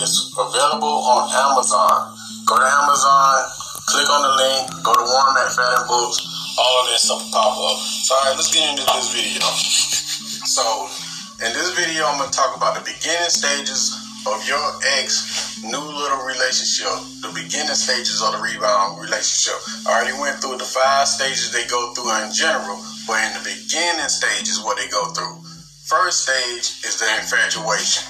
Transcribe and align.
It's 0.00 0.32
available 0.32 1.04
on 1.12 1.28
Amazon. 1.28 2.16
Go 2.48 2.56
to 2.56 2.64
Amazon, 2.64 3.36
click 3.84 4.08
on 4.08 4.20
the 4.24 4.32
link, 4.40 4.64
go 4.80 4.96
to 4.96 5.04
Warren 5.04 5.36
McFadden 5.36 5.84
Books, 5.92 6.24
all 6.56 6.80
of 6.80 6.88
that 6.88 6.96
stuff 6.96 7.20
will 7.20 7.28
pop 7.28 7.52
up. 7.52 7.76
So, 7.76 8.16
all 8.16 8.24
right, 8.24 8.34
let's 8.34 8.48
get 8.48 8.64
into 8.64 8.84
this 8.84 9.12
video. 9.12 9.44
So, 10.50 10.88
in 11.46 11.52
this 11.52 11.70
video, 11.78 12.08
I'm 12.08 12.18
going 12.18 12.32
to 12.32 12.34
talk 12.34 12.56
about 12.56 12.74
the 12.74 12.82
beginning 12.82 13.28
stages 13.28 13.94
of 14.26 14.40
your 14.48 14.58
ex 14.98 15.62
new 15.62 15.78
little 15.78 16.24
relationship, 16.26 16.90
the 17.22 17.30
beginning 17.36 17.76
stages 17.76 18.18
of 18.24 18.32
the 18.32 18.40
rebound 18.42 18.98
relationship. 18.98 19.54
I 19.86 20.00
already 20.00 20.16
went 20.18 20.42
through 20.42 20.58
the 20.58 20.66
five 20.66 21.06
stages 21.06 21.52
they 21.52 21.68
go 21.68 21.94
through 21.94 22.10
in 22.24 22.32
general, 22.32 22.82
but 23.06 23.20
in 23.22 23.30
the 23.36 23.44
beginning 23.46 24.10
stages, 24.10 24.58
what 24.64 24.80
they 24.80 24.88
go 24.88 25.12
through. 25.12 25.38
First 25.86 26.26
stage 26.26 26.82
is 26.82 26.98
the 26.98 27.06
infatuation. 27.20 28.09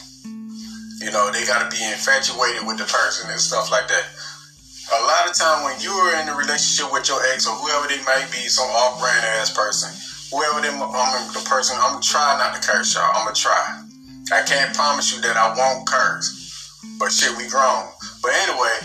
You 1.00 1.08
know, 1.10 1.32
they 1.32 1.48
got 1.48 1.64
to 1.64 1.68
be 1.72 1.80
infatuated 1.80 2.68
with 2.68 2.76
the 2.76 2.84
person 2.84 3.32
and 3.32 3.40
stuff 3.40 3.72
like 3.72 3.88
that. 3.88 4.04
A 4.92 5.00
lot 5.00 5.24
of 5.24 5.32
time 5.32 5.64
when 5.64 5.80
you 5.80 5.88
are 5.96 6.20
in 6.20 6.28
a 6.28 6.36
relationship 6.36 6.92
with 6.92 7.08
your 7.08 7.24
ex 7.32 7.48
or 7.48 7.56
whoever 7.56 7.88
they 7.88 8.04
might 8.04 8.28
be, 8.28 8.44
some 8.52 8.68
off-brand 8.68 9.24
ass 9.40 9.48
person, 9.48 9.88
whoever 10.28 10.60
them, 10.60 10.76
I'm 10.76 10.92
um, 10.92 11.32
the 11.32 11.40
person, 11.48 11.78
I'm 11.80 11.96
gonna 11.96 12.04
try 12.04 12.36
not 12.36 12.52
to 12.52 12.60
curse 12.60 12.92
y'all. 12.92 13.08
I'm 13.16 13.24
gonna 13.24 13.32
try. 13.32 13.80
I 14.28 14.42
can't 14.44 14.76
promise 14.76 15.14
you 15.14 15.22
that 15.22 15.40
I 15.40 15.56
won't 15.56 15.88
curse, 15.88 16.36
but 16.98 17.08
shit, 17.08 17.32
we 17.38 17.48
grown. 17.48 17.88
But 18.20 18.36
anyway, 18.44 18.76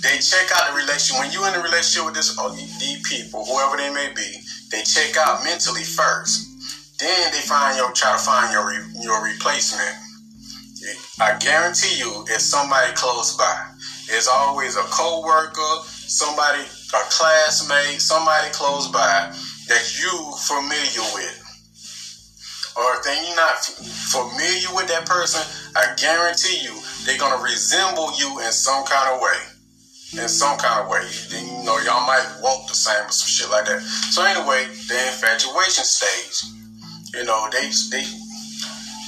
they 0.00 0.24
check 0.24 0.48
out 0.56 0.72
the 0.72 0.80
relationship. 0.80 1.20
When 1.20 1.30
you 1.36 1.44
in 1.46 1.52
a 1.52 1.60
relationship 1.60 2.06
with 2.06 2.14
this, 2.14 2.32
oh, 2.40 2.48
these 2.54 3.02
people, 3.04 3.44
whoever 3.44 3.76
they 3.76 3.92
may 3.92 4.08
be, 4.16 4.40
they 4.72 4.80
check 4.88 5.20
out 5.20 5.44
mentally 5.44 5.84
first. 5.84 6.48
Then 6.96 7.28
they 7.32 7.44
find 7.44 7.76
your 7.76 7.92
try 7.92 8.16
to 8.16 8.22
find 8.22 8.48
your 8.56 8.72
your 9.04 9.20
replacement. 9.20 10.11
I 11.20 11.38
guarantee 11.38 11.98
you, 11.98 12.24
it's 12.28 12.44
somebody 12.44 12.92
close 12.94 13.36
by. 13.36 13.70
It's 14.10 14.28
always 14.28 14.76
a 14.76 14.82
co-worker, 14.90 15.86
somebody, 15.86 16.62
a 16.62 17.02
classmate, 17.10 18.00
somebody 18.00 18.50
close 18.50 18.88
by 18.88 19.30
that 19.68 19.84
you 20.00 20.34
familiar 20.46 21.06
with. 21.14 21.38
Or 22.76 22.96
if 22.96 23.04
they're 23.04 23.36
not 23.36 23.62
familiar 24.10 24.74
with 24.74 24.88
that 24.88 25.06
person, 25.06 25.42
I 25.76 25.94
guarantee 25.96 26.64
you 26.64 26.74
they're 27.04 27.18
gonna 27.18 27.42
resemble 27.42 28.10
you 28.18 28.40
in 28.40 28.52
some 28.52 28.84
kind 28.84 29.14
of 29.14 29.20
way. 29.20 29.38
In 30.12 30.28
some 30.28 30.58
kind 30.58 30.82
of 30.82 30.88
way. 30.88 31.04
You, 31.30 31.64
know, 31.64 31.78
y'all 31.78 32.06
might 32.06 32.26
walk 32.42 32.68
the 32.68 32.74
same 32.74 33.06
or 33.06 33.12
some 33.12 33.28
shit 33.28 33.50
like 33.50 33.64
that. 33.66 33.80
So 34.12 34.24
anyway, 34.24 34.66
the 34.88 34.96
infatuation 35.08 35.84
stage. 35.84 36.50
You 37.14 37.24
know, 37.24 37.48
they 37.52 37.68
they 37.90 38.04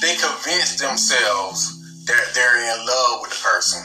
they 0.04 0.16
convince 0.16 0.76
themselves 0.76 2.04
that 2.04 2.34
they're 2.34 2.60
in 2.60 2.86
love 2.86 3.22
with 3.22 3.30
the 3.30 3.40
person. 3.40 3.80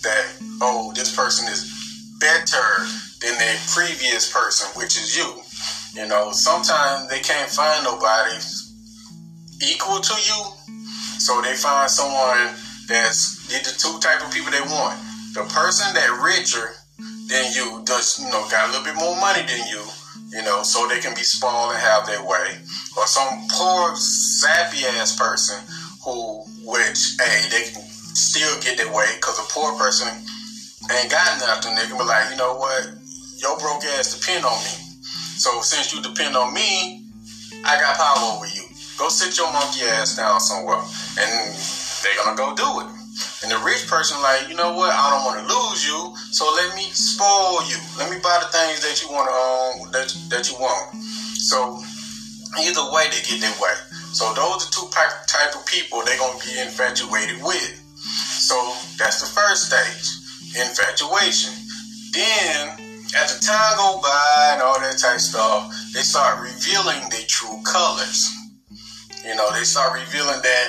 That, 0.00 0.24
oh, 0.62 0.92
this 0.96 1.14
person 1.14 1.52
is 1.52 2.16
better 2.18 2.88
than 3.20 3.36
their 3.36 3.58
previous 3.68 4.32
person, 4.32 4.72
which 4.80 4.96
is 4.96 5.14
you. 5.14 5.28
You 5.92 6.08
know, 6.08 6.32
sometimes 6.32 7.10
they 7.10 7.20
can't 7.20 7.50
find 7.50 7.84
nobody 7.84 8.40
equal 9.60 10.00
to 10.00 10.14
you. 10.24 10.40
So 11.20 11.42
they 11.42 11.52
find 11.52 11.90
someone 11.90 12.56
that's 12.88 13.44
the 13.52 13.76
two 13.76 14.00
type 14.00 14.24
of 14.24 14.32
people 14.32 14.50
they 14.50 14.64
want. 14.64 14.96
The 15.34 15.44
person 15.52 15.92
that 15.92 16.08
richer 16.24 16.72
than 17.28 17.52
you, 17.52 17.84
does 17.84 18.18
you 18.18 18.32
know, 18.32 18.48
got 18.48 18.70
a 18.70 18.72
little 18.72 18.84
bit 18.84 18.96
more 18.96 19.14
money 19.20 19.44
than 19.44 19.68
you, 19.68 19.84
you 20.30 20.42
know, 20.42 20.62
so 20.62 20.86
they 20.86 21.00
can 21.00 21.14
be 21.14 21.22
spoiled 21.22 21.72
and 21.72 21.80
have 21.80 22.06
their 22.06 22.22
way. 22.22 22.58
Or 22.96 23.06
some 23.06 23.46
poor, 23.50 23.94
sappy 23.96 24.86
ass 24.86 25.14
person 25.16 25.58
who, 26.04 26.42
which, 26.64 27.16
hey, 27.18 27.48
they 27.50 27.70
can 27.70 27.82
still 28.14 28.60
get 28.60 28.76
their 28.76 28.92
way 28.92 29.06
because 29.16 29.38
a 29.38 29.46
poor 29.52 29.76
person 29.76 30.08
ain't 30.08 31.10
got 31.10 31.40
nothing. 31.40 31.74
They 31.74 31.86
can 31.86 31.98
be 31.98 32.04
like, 32.04 32.30
you 32.30 32.36
know 32.36 32.54
what, 32.54 32.88
your 33.38 33.58
broke 33.58 33.84
ass 33.84 34.18
depend 34.18 34.44
on 34.44 34.58
me. 34.64 34.74
So 35.36 35.60
since 35.62 35.92
you 35.92 36.02
depend 36.02 36.36
on 36.36 36.52
me, 36.54 37.04
I 37.64 37.80
got 37.80 37.96
power 37.96 38.36
over 38.36 38.46
you. 38.46 38.62
Go 38.98 39.08
sit 39.08 39.36
your 39.36 39.50
monkey 39.52 39.82
ass 39.82 40.16
down 40.16 40.40
somewhere, 40.40 40.82
and 41.18 41.56
they're 42.02 42.16
gonna 42.22 42.36
go 42.36 42.54
do 42.54 42.80
it. 42.80 42.99
And 43.42 43.50
the 43.50 43.58
rich 43.58 43.86
person, 43.86 44.20
like, 44.20 44.48
you 44.48 44.54
know 44.54 44.74
what? 44.76 44.92
I 44.92 45.10
don't 45.10 45.24
want 45.24 45.40
to 45.40 45.46
lose 45.48 45.86
you, 45.86 46.14
so 46.30 46.52
let 46.52 46.74
me 46.76 46.90
spoil 46.92 47.64
you. 47.64 47.80
Let 47.96 48.10
me 48.10 48.18
buy 48.20 48.38
the 48.40 48.48
things 48.52 48.80
that 48.84 49.00
you 49.00 49.08
want 49.08 49.28
to 49.28 49.36
um 49.36 49.92
that 49.92 50.12
that 50.28 50.48
you 50.50 50.56
want. 50.56 50.94
So 51.40 51.80
either 52.60 52.84
way, 52.92 53.08
they 53.08 53.22
get 53.24 53.40
their 53.40 53.56
way. 53.60 53.72
So 54.12 54.32
those 54.34 54.66
are 54.66 54.70
two 54.70 54.88
type 54.92 55.54
of 55.54 55.64
people 55.66 56.02
they're 56.04 56.18
gonna 56.18 56.38
be 56.38 56.58
infatuated 56.58 57.42
with. 57.42 57.80
So 58.40 58.56
that's 58.98 59.20
the 59.20 59.26
first 59.26 59.72
stage, 59.72 60.04
infatuation. 60.56 61.54
Then 62.12 62.76
as 63.16 63.38
the 63.38 63.44
time 63.44 63.76
go 63.76 64.00
by 64.02 64.50
and 64.54 64.62
all 64.62 64.78
that 64.80 64.98
type 64.98 65.18
stuff, 65.18 65.72
they 65.92 66.00
start 66.00 66.40
revealing 66.40 67.08
their 67.10 67.24
true 67.26 67.60
colors. 67.64 68.28
You 69.24 69.34
know, 69.34 69.50
they 69.52 69.64
start 69.64 69.98
revealing 69.98 70.40
that 70.42 70.68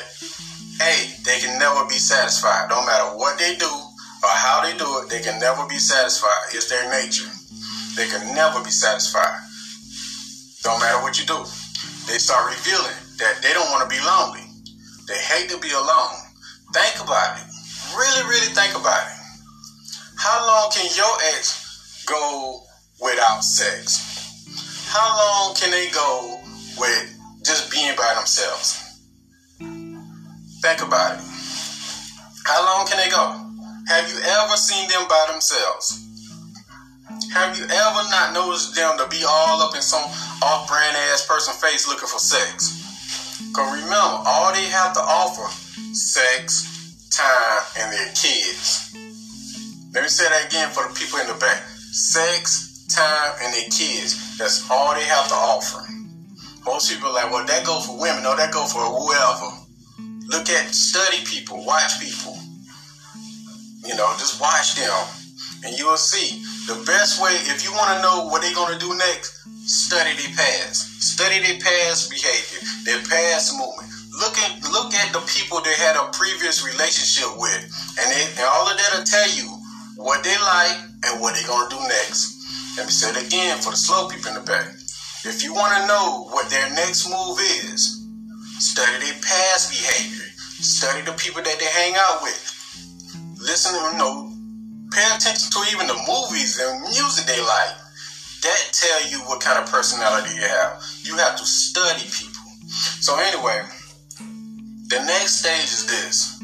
hey, 0.81 1.13
they 1.23 1.37
can 1.39 1.59
never 1.59 1.85
be 1.85 2.01
satisfied. 2.01 2.69
No 2.69 2.81
matter 2.85 3.13
what 3.17 3.37
they 3.37 3.55
do 3.55 3.69
or 3.69 4.33
how 4.33 4.65
they 4.65 4.73
do 4.77 4.89
it, 5.01 5.09
they 5.09 5.21
can 5.21 5.39
never 5.39 5.67
be 5.69 5.77
satisfied. 5.77 6.49
It's 6.53 6.69
their 6.69 6.89
nature. 6.89 7.29
They 7.95 8.09
can 8.09 8.33
never 8.33 8.63
be 8.63 8.71
satisfied. 8.71 9.37
Don't 10.63 10.79
matter 10.79 11.01
what 11.01 11.19
you 11.19 11.25
do. 11.25 11.37
They 12.09 12.17
start 12.17 12.49
revealing 12.49 12.97
that 13.21 13.41
they 13.41 13.53
don't 13.53 13.69
want 13.69 13.85
to 13.85 13.89
be 13.93 14.01
lonely. 14.01 14.45
They 15.07 15.17
hate 15.17 15.49
to 15.49 15.59
be 15.59 15.69
alone. 15.69 16.17
Think 16.73 17.03
about 17.03 17.37
it. 17.37 17.45
Really, 17.93 18.23
really 18.29 18.51
think 18.53 18.73
about 18.73 19.05
it. 19.05 19.17
How 20.17 20.37
long 20.47 20.71
can 20.71 20.89
your 20.95 21.13
ex 21.35 22.05
go 22.07 22.61
without 23.01 23.43
sex? 23.43 24.01
How 24.89 25.05
long 25.17 25.55
can 25.55 25.69
they 25.71 25.89
go 25.89 26.39
with 26.77 27.17
just 27.43 27.71
being 27.71 27.95
by 27.97 28.13
themselves? 28.15 28.90
Think 30.61 30.85
about 30.85 31.17
it. 31.17 31.25
How 32.45 32.61
long 32.61 32.85
can 32.85 33.01
they 33.01 33.09
go? 33.09 33.33
Have 33.89 34.05
you 34.13 34.21
ever 34.21 34.55
seen 34.55 34.87
them 34.89 35.09
by 35.09 35.25
themselves? 35.31 36.05
Have 37.33 37.57
you 37.57 37.63
ever 37.65 38.01
not 38.13 38.33
noticed 38.33 38.75
them 38.75 38.97
to 38.99 39.07
be 39.09 39.25
all 39.27 39.61
up 39.61 39.75
in 39.75 39.81
some 39.81 40.03
off 40.43 40.67
brand 40.69 40.95
ass 41.09 41.25
person 41.25 41.53
face 41.55 41.87
looking 41.87 42.07
for 42.07 42.19
sex? 42.19 42.77
Because 43.49 43.73
remember, 43.73 44.21
all 44.21 44.53
they 44.53 44.69
have 44.69 44.93
to 44.93 45.01
offer 45.01 45.49
sex, 45.93 47.09
time, 47.09 47.63
and 47.81 47.91
their 47.91 48.13
kids. 48.13 48.93
Let 49.93 50.03
me 50.03 50.09
say 50.09 50.29
that 50.29 50.45
again 50.45 50.69
for 50.69 50.87
the 50.87 50.93
people 50.93 51.19
in 51.19 51.27
the 51.27 51.39
back. 51.41 51.63
Sex, 51.89 52.85
time, 52.87 53.33
and 53.41 53.53
their 53.53 53.69
kids. 53.73 54.37
That's 54.37 54.69
all 54.69 54.93
they 54.93 55.03
have 55.05 55.27
to 55.27 55.33
offer. 55.33 55.83
Most 56.65 56.91
people 56.91 57.09
are 57.09 57.13
like, 57.13 57.31
well, 57.31 57.45
that 57.45 57.65
goes 57.65 57.87
for 57.87 57.99
women. 57.99 58.23
No, 58.23 58.35
that 58.37 58.53
goes 58.53 58.71
for 58.71 58.85
whoever. 58.85 59.60
Look 60.31 60.49
at, 60.49 60.73
study 60.73 61.23
people, 61.25 61.63
watch 61.65 61.99
people. 61.99 62.39
You 63.83 63.95
know, 63.95 64.07
just 64.17 64.39
watch 64.39 64.75
them. 64.75 64.95
And 65.63 65.77
you 65.77 65.85
will 65.85 65.99
see. 65.99 66.41
The 66.71 66.79
best 66.85 67.21
way, 67.21 67.35
if 67.51 67.65
you 67.65 67.71
want 67.73 67.97
to 67.97 68.01
know 68.01 68.31
what 68.31 68.41
they're 68.41 68.55
going 68.55 68.71
to 68.71 68.79
do 68.79 68.95
next, 68.95 69.43
study 69.67 70.15
their 70.15 70.33
past. 70.33 71.03
Study 71.03 71.43
their 71.43 71.59
past 71.59 72.09
behavior, 72.09 72.61
their 72.85 73.01
past 73.09 73.57
movement. 73.57 73.89
Look 74.21 74.37
at 74.37 74.61
look 74.71 74.93
at 74.93 75.11
the 75.13 75.23
people 75.25 75.59
they 75.61 75.73
had 75.75 75.97
a 75.97 76.07
previous 76.13 76.63
relationship 76.63 77.35
with. 77.35 77.61
And, 77.97 78.07
they, 78.07 78.23
and 78.37 78.47
all 78.47 78.69
of 78.69 78.77
that 78.77 78.91
will 78.95 79.03
tell 79.03 79.29
you 79.35 79.49
what 79.97 80.23
they 80.23 80.37
like 80.37 80.77
and 81.09 81.19
what 81.19 81.35
they're 81.35 81.47
going 81.47 81.69
to 81.69 81.75
do 81.75 81.81
next. 81.81 82.77
Let 82.77 82.85
me 82.87 82.91
say 82.91 83.11
it 83.11 83.27
again 83.27 83.57
for 83.59 83.71
the 83.71 83.77
slow 83.77 84.07
people 84.07 84.29
in 84.29 84.35
the 84.35 84.45
back. 84.47 84.73
If 85.25 85.43
you 85.43 85.53
want 85.53 85.73
to 85.75 85.87
know 85.87 86.29
what 86.31 86.49
their 86.49 86.69
next 86.71 87.09
move 87.09 87.37
is, 87.67 88.05
study 88.59 89.05
their 89.05 89.19
past 89.21 89.69
behavior. 89.69 90.20
Study 90.61 91.01
the 91.01 91.13
people 91.13 91.41
that 91.41 91.57
they 91.57 91.65
hang 91.65 91.93
out 91.97 92.21
with. 92.21 92.37
Listen, 93.41 93.73
you 93.73 93.97
know, 93.97 94.29
pay 94.93 95.01
attention 95.15 95.49
to 95.49 95.59
even 95.73 95.87
the 95.87 95.97
movies 96.05 96.61
and 96.61 96.81
music 96.81 97.25
they 97.25 97.41
like. 97.41 97.75
That 98.45 98.61
tell 98.69 99.09
you 99.09 99.25
what 99.25 99.41
kind 99.41 99.57
of 99.57 99.65
personality 99.71 100.35
you 100.35 100.41
have. 100.41 100.83
You 101.01 101.17
have 101.17 101.35
to 101.37 101.45
study 101.45 102.05
people. 102.13 102.45
So 103.01 103.17
anyway, 103.17 103.65
the 104.89 105.01
next 105.01 105.41
stage 105.41 105.65
is 105.65 105.87
this. 105.89 106.37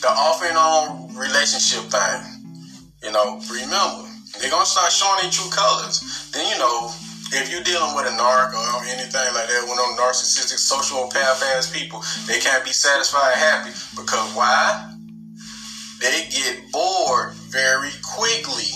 The 0.00 0.08
off 0.08 0.42
and 0.44 0.56
on 0.56 1.16
relationship 1.16 1.90
thing. 1.90 2.70
You 3.02 3.10
know, 3.10 3.42
remember, 3.50 4.14
they're 4.38 4.50
gonna 4.50 4.64
start 4.64 4.92
showing 4.92 5.22
their 5.22 5.30
true 5.30 5.50
colors. 5.50 6.30
Then 6.30 6.46
you 6.46 6.58
know, 6.58 6.94
if 7.34 7.50
you're 7.50 7.62
dealing 7.62 7.94
with 7.94 8.06
a 8.06 8.14
narc 8.14 8.54
or 8.54 8.62
um, 8.78 8.86
anything 8.86 9.26
like 9.34 9.48
that, 9.48 9.64
one 9.66 9.78
of 9.78 9.98
narcissistic 9.98 10.62
sociopath 10.62 11.42
ass 11.54 11.70
people, 11.70 12.02
they 12.26 12.38
can't 12.38 12.64
be 12.64 12.72
satisfied 12.72 13.32
and 13.32 13.40
happy 13.40 13.70
because 13.96 14.30
why? 14.34 14.94
They 16.00 16.28
get 16.30 16.70
bored 16.70 17.32
very 17.50 17.90
quickly. 18.02 18.70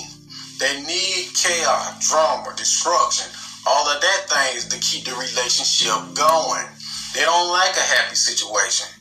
They 0.58 0.82
need 0.82 1.31
chaos, 1.34 2.08
drama, 2.08 2.52
destruction, 2.56 3.31
all 3.66 3.87
of 3.88 4.00
that 4.00 4.26
things 4.28 4.66
to 4.69 4.78
keep 4.81 5.05
the 5.05 5.12
relationship 5.12 6.14
going. 6.14 6.66
They 7.14 7.22
don't 7.22 7.49
like 7.50 7.76
a 7.76 7.87
happy 7.94 8.16
situation. 8.16 8.98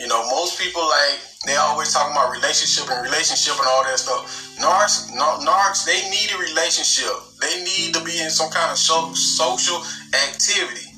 You 0.00 0.08
know, 0.08 0.24
most 0.32 0.58
people 0.58 0.80
like 0.80 1.20
they 1.44 1.56
always 1.56 1.92
talking 1.92 2.16
about 2.16 2.32
relationship 2.32 2.88
and 2.88 3.04
relationship 3.04 3.52
and 3.60 3.68
all 3.68 3.84
that 3.84 3.98
stuff. 3.98 4.56
Narcs, 4.56 5.12
narcs, 5.12 5.84
they 5.84 6.00
need 6.08 6.32
a 6.32 6.38
relationship. 6.40 7.12
They 7.40 7.60
need 7.60 7.92
to 7.92 8.00
be 8.02 8.16
in 8.18 8.30
some 8.30 8.48
kind 8.48 8.72
of 8.72 8.78
social 8.78 9.84
activity. 10.24 10.88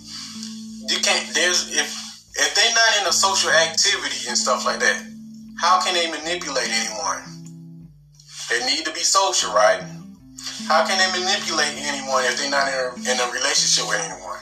You 0.87 1.03
can't. 1.03 1.35
There's 1.35 1.75
if 1.75 1.91
if 2.39 2.55
they're 2.55 2.75
not 2.79 3.03
in 3.03 3.09
a 3.09 3.13
social 3.13 3.51
activity 3.51 4.29
and 4.29 4.39
stuff 4.39 4.65
like 4.65 4.79
that, 4.79 5.03
how 5.59 5.83
can 5.83 5.95
they 5.95 6.07
manipulate 6.07 6.71
anyone? 6.71 7.27
They 8.51 8.65
need 8.65 8.85
to 8.85 8.93
be 8.93 9.03
social, 9.03 9.51
right? 9.51 9.83
How 10.71 10.87
can 10.87 10.95
they 11.03 11.11
manipulate 11.19 11.75
anyone 11.75 12.23
if 12.23 12.39
they're 12.39 12.51
not 12.51 12.71
in 12.71 12.79
a, 12.79 12.87
in 13.11 13.19
a 13.19 13.27
relationship 13.35 13.89
with 13.89 13.99
anyone? 13.99 14.39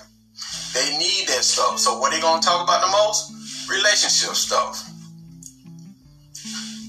They 0.75 0.99
need 0.99 1.29
that 1.29 1.45
stuff. 1.49 1.79
So 1.79 1.99
what 1.99 2.13
they 2.13 2.21
gonna 2.21 2.43
talk 2.43 2.63
about 2.63 2.85
the 2.85 2.93
most? 2.93 3.40
Relationship 3.71 4.35
stuff. 4.35 4.83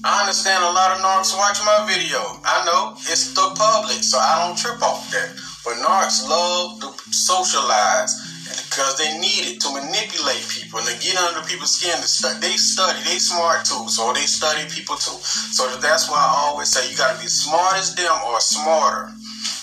I 0.04 0.26
understand 0.26 0.64
a 0.64 0.72
lot 0.74 0.90
of 0.90 0.98
narcs 0.98 1.30
watch 1.38 1.62
my 1.62 1.86
video. 1.86 2.18
I 2.42 2.66
know 2.66 2.98
it's 3.06 3.32
the 3.34 3.54
public, 3.54 4.02
so 4.02 4.18
I 4.18 4.42
don't 4.42 4.58
trip 4.58 4.82
off 4.82 5.06
that. 5.14 5.30
But 5.62 5.78
narcs 5.78 6.26
love 6.26 6.82
to 6.82 6.90
socialize 7.14 8.10
because 8.66 8.98
they 8.98 9.14
need 9.18 9.54
it 9.54 9.60
to 9.62 9.70
manipulate 9.70 10.42
people 10.50 10.80
and 10.80 10.88
to 10.90 10.98
get 10.98 11.14
under 11.22 11.46
people's 11.46 11.78
skin. 11.78 11.94
To 11.94 12.08
stu- 12.08 12.40
they 12.40 12.58
study, 12.58 12.98
they 13.06 13.22
smart 13.22 13.64
too, 13.64 13.86
so 13.86 14.12
they 14.12 14.26
study 14.26 14.66
people 14.74 14.96
too. 14.96 15.22
So 15.54 15.70
that's 15.78 16.10
why 16.10 16.18
I 16.18 16.50
always 16.50 16.66
say 16.66 16.90
you 16.90 16.96
got 16.96 17.14
to 17.14 17.22
be 17.22 17.28
smart 17.28 17.78
as 17.78 17.94
them 17.94 18.10
or 18.26 18.40
smarter. 18.40 19.14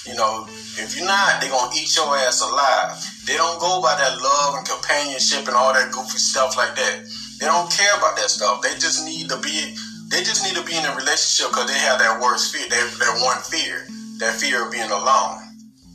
You 0.07 0.15
know, 0.15 0.47
if 0.79 0.95
you're 0.95 1.05
not, 1.05 1.41
they're 1.41 1.51
gonna 1.51 1.71
eat 1.75 1.95
your 1.95 2.15
ass 2.17 2.41
alive. 2.41 2.95
They 3.27 3.35
don't 3.35 3.59
go 3.59 3.81
by 3.81 3.95
that 3.99 4.17
love 4.21 4.55
and 4.55 4.65
companionship 4.67 5.47
and 5.47 5.55
all 5.55 5.73
that 5.73 5.91
goofy 5.91 6.17
stuff 6.17 6.57
like 6.57 6.75
that. 6.75 7.05
They 7.39 7.45
don't 7.45 7.71
care 7.71 7.95
about 7.97 8.15
that 8.17 8.29
stuff. 8.29 8.61
They 8.61 8.73
just 8.79 9.05
need 9.05 9.29
to 9.29 9.37
be. 9.39 9.75
They 10.09 10.25
just 10.25 10.43
need 10.43 10.57
to 10.57 10.65
be 10.65 10.75
in 10.75 10.83
a 10.85 10.95
relationship 10.95 11.53
because 11.53 11.69
they 11.69 11.77
have 11.77 11.99
that 11.99 12.19
worst 12.19 12.55
fear. 12.55 12.65
That, 12.67 12.85
that 12.99 13.21
one 13.21 13.37
fear. 13.45 13.85
That 14.17 14.33
fear 14.35 14.65
of 14.65 14.71
being 14.71 14.89
alone. 14.89 15.37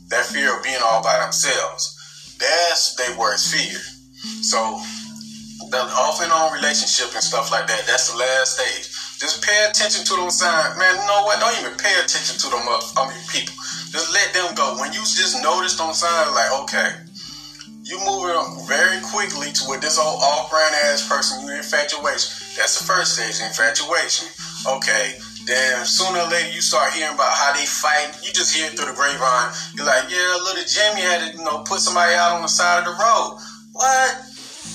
That 0.09 0.25
fear 0.25 0.57
of 0.57 0.63
being 0.63 0.79
all 0.85 1.03
by 1.03 1.19
themselves. 1.19 2.37
That's 2.39 2.95
their 2.95 3.19
worst 3.19 3.53
fear. 3.53 3.81
So 4.41 4.79
the 5.71 5.83
off 5.99 6.23
and 6.23 6.31
on 6.31 6.53
relationship 6.55 7.13
and 7.13 7.23
stuff 7.23 7.51
like 7.51 7.67
that. 7.67 7.83
That's 7.87 8.13
the 8.13 8.19
last 8.19 8.59
stage. 8.59 8.94
Just 9.25 9.41
pay 9.41 9.57
attention 9.65 10.05
to 10.05 10.21
those 10.21 10.37
signs, 10.37 10.77
man. 10.77 11.01
You 11.01 11.09
know 11.09 11.25
what? 11.25 11.41
Don't 11.41 11.57
even 11.57 11.73
pay 11.81 11.97
attention 11.97 12.37
to 12.45 12.47
them. 12.53 12.61
Uh, 12.69 12.77
I 13.01 13.09
mean, 13.09 13.25
people. 13.33 13.57
Just 13.89 14.13
let 14.13 14.37
them 14.37 14.53
go. 14.53 14.77
When 14.77 14.93
you 14.93 15.01
just 15.01 15.41
notice 15.41 15.81
those 15.81 15.97
signs, 15.97 16.37
like, 16.37 16.53
okay, 16.69 16.93
you 17.89 17.97
moving 18.05 18.37
very 18.69 19.01
quickly 19.01 19.49
to 19.49 19.63
with 19.65 19.81
this 19.81 19.97
old 19.97 20.21
off-brand 20.21 20.77
ass 20.93 21.09
person, 21.09 21.41
you 21.41 21.57
infatuation. 21.57 22.37
That's 22.61 22.77
the 22.77 22.85
first 22.85 23.17
stage, 23.17 23.41
infatuation. 23.41 24.29
Okay, 24.69 25.17
then 25.49 25.89
sooner 25.89 26.21
or 26.21 26.29
later 26.29 26.53
you 26.53 26.61
start 26.61 26.93
hearing 26.93 27.17
about 27.17 27.33
how 27.33 27.57
they 27.57 27.65
fight. 27.65 28.21
You 28.21 28.29
just 28.37 28.53
hear 28.53 28.69
it 28.69 28.77
through 28.77 28.93
the 28.93 28.97
grapevine. 28.97 29.57
You're 29.73 29.89
like, 29.89 30.05
yeah, 30.13 30.37
little 30.45 30.69
Jimmy 30.69 31.01
had 31.01 31.25
to, 31.25 31.29
you 31.33 31.45
know, 31.49 31.65
put 31.65 31.81
somebody 31.81 32.13
out 32.13 32.37
on 32.37 32.45
the 32.45 32.53
side 32.53 32.85
of 32.85 32.93
the 32.93 32.97
road. 33.01 33.41
What? 33.73 34.21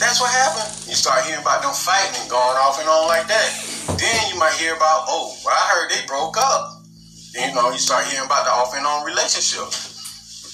That's 0.02 0.18
what 0.18 0.34
happened. 0.34 0.74
You 0.90 0.98
start 0.98 1.22
hearing 1.30 1.46
about 1.46 1.62
them 1.62 1.70
fighting 1.70 2.18
and 2.18 2.30
going 2.34 2.58
off 2.58 2.82
and 2.82 2.90
on 2.90 3.06
like 3.14 3.30
that. 3.30 3.69
Then 3.98 4.30
you 4.30 4.40
might 4.40 4.54
hear 4.54 4.76
about, 4.76 5.06
oh, 5.08 5.36
well, 5.46 5.56
I 5.56 5.64
heard 5.74 5.90
they 5.90 6.06
broke 6.08 6.38
up 6.38 6.84
Then, 7.34 7.50
you 7.50 7.56
know, 7.56 7.72
you 7.72 7.78
start 7.78 8.06
hearing 8.08 8.26
about 8.26 8.46
the 8.46 8.52
off 8.52 8.74
and 8.76 8.86
on 8.86 9.06
relationship. 9.06 9.70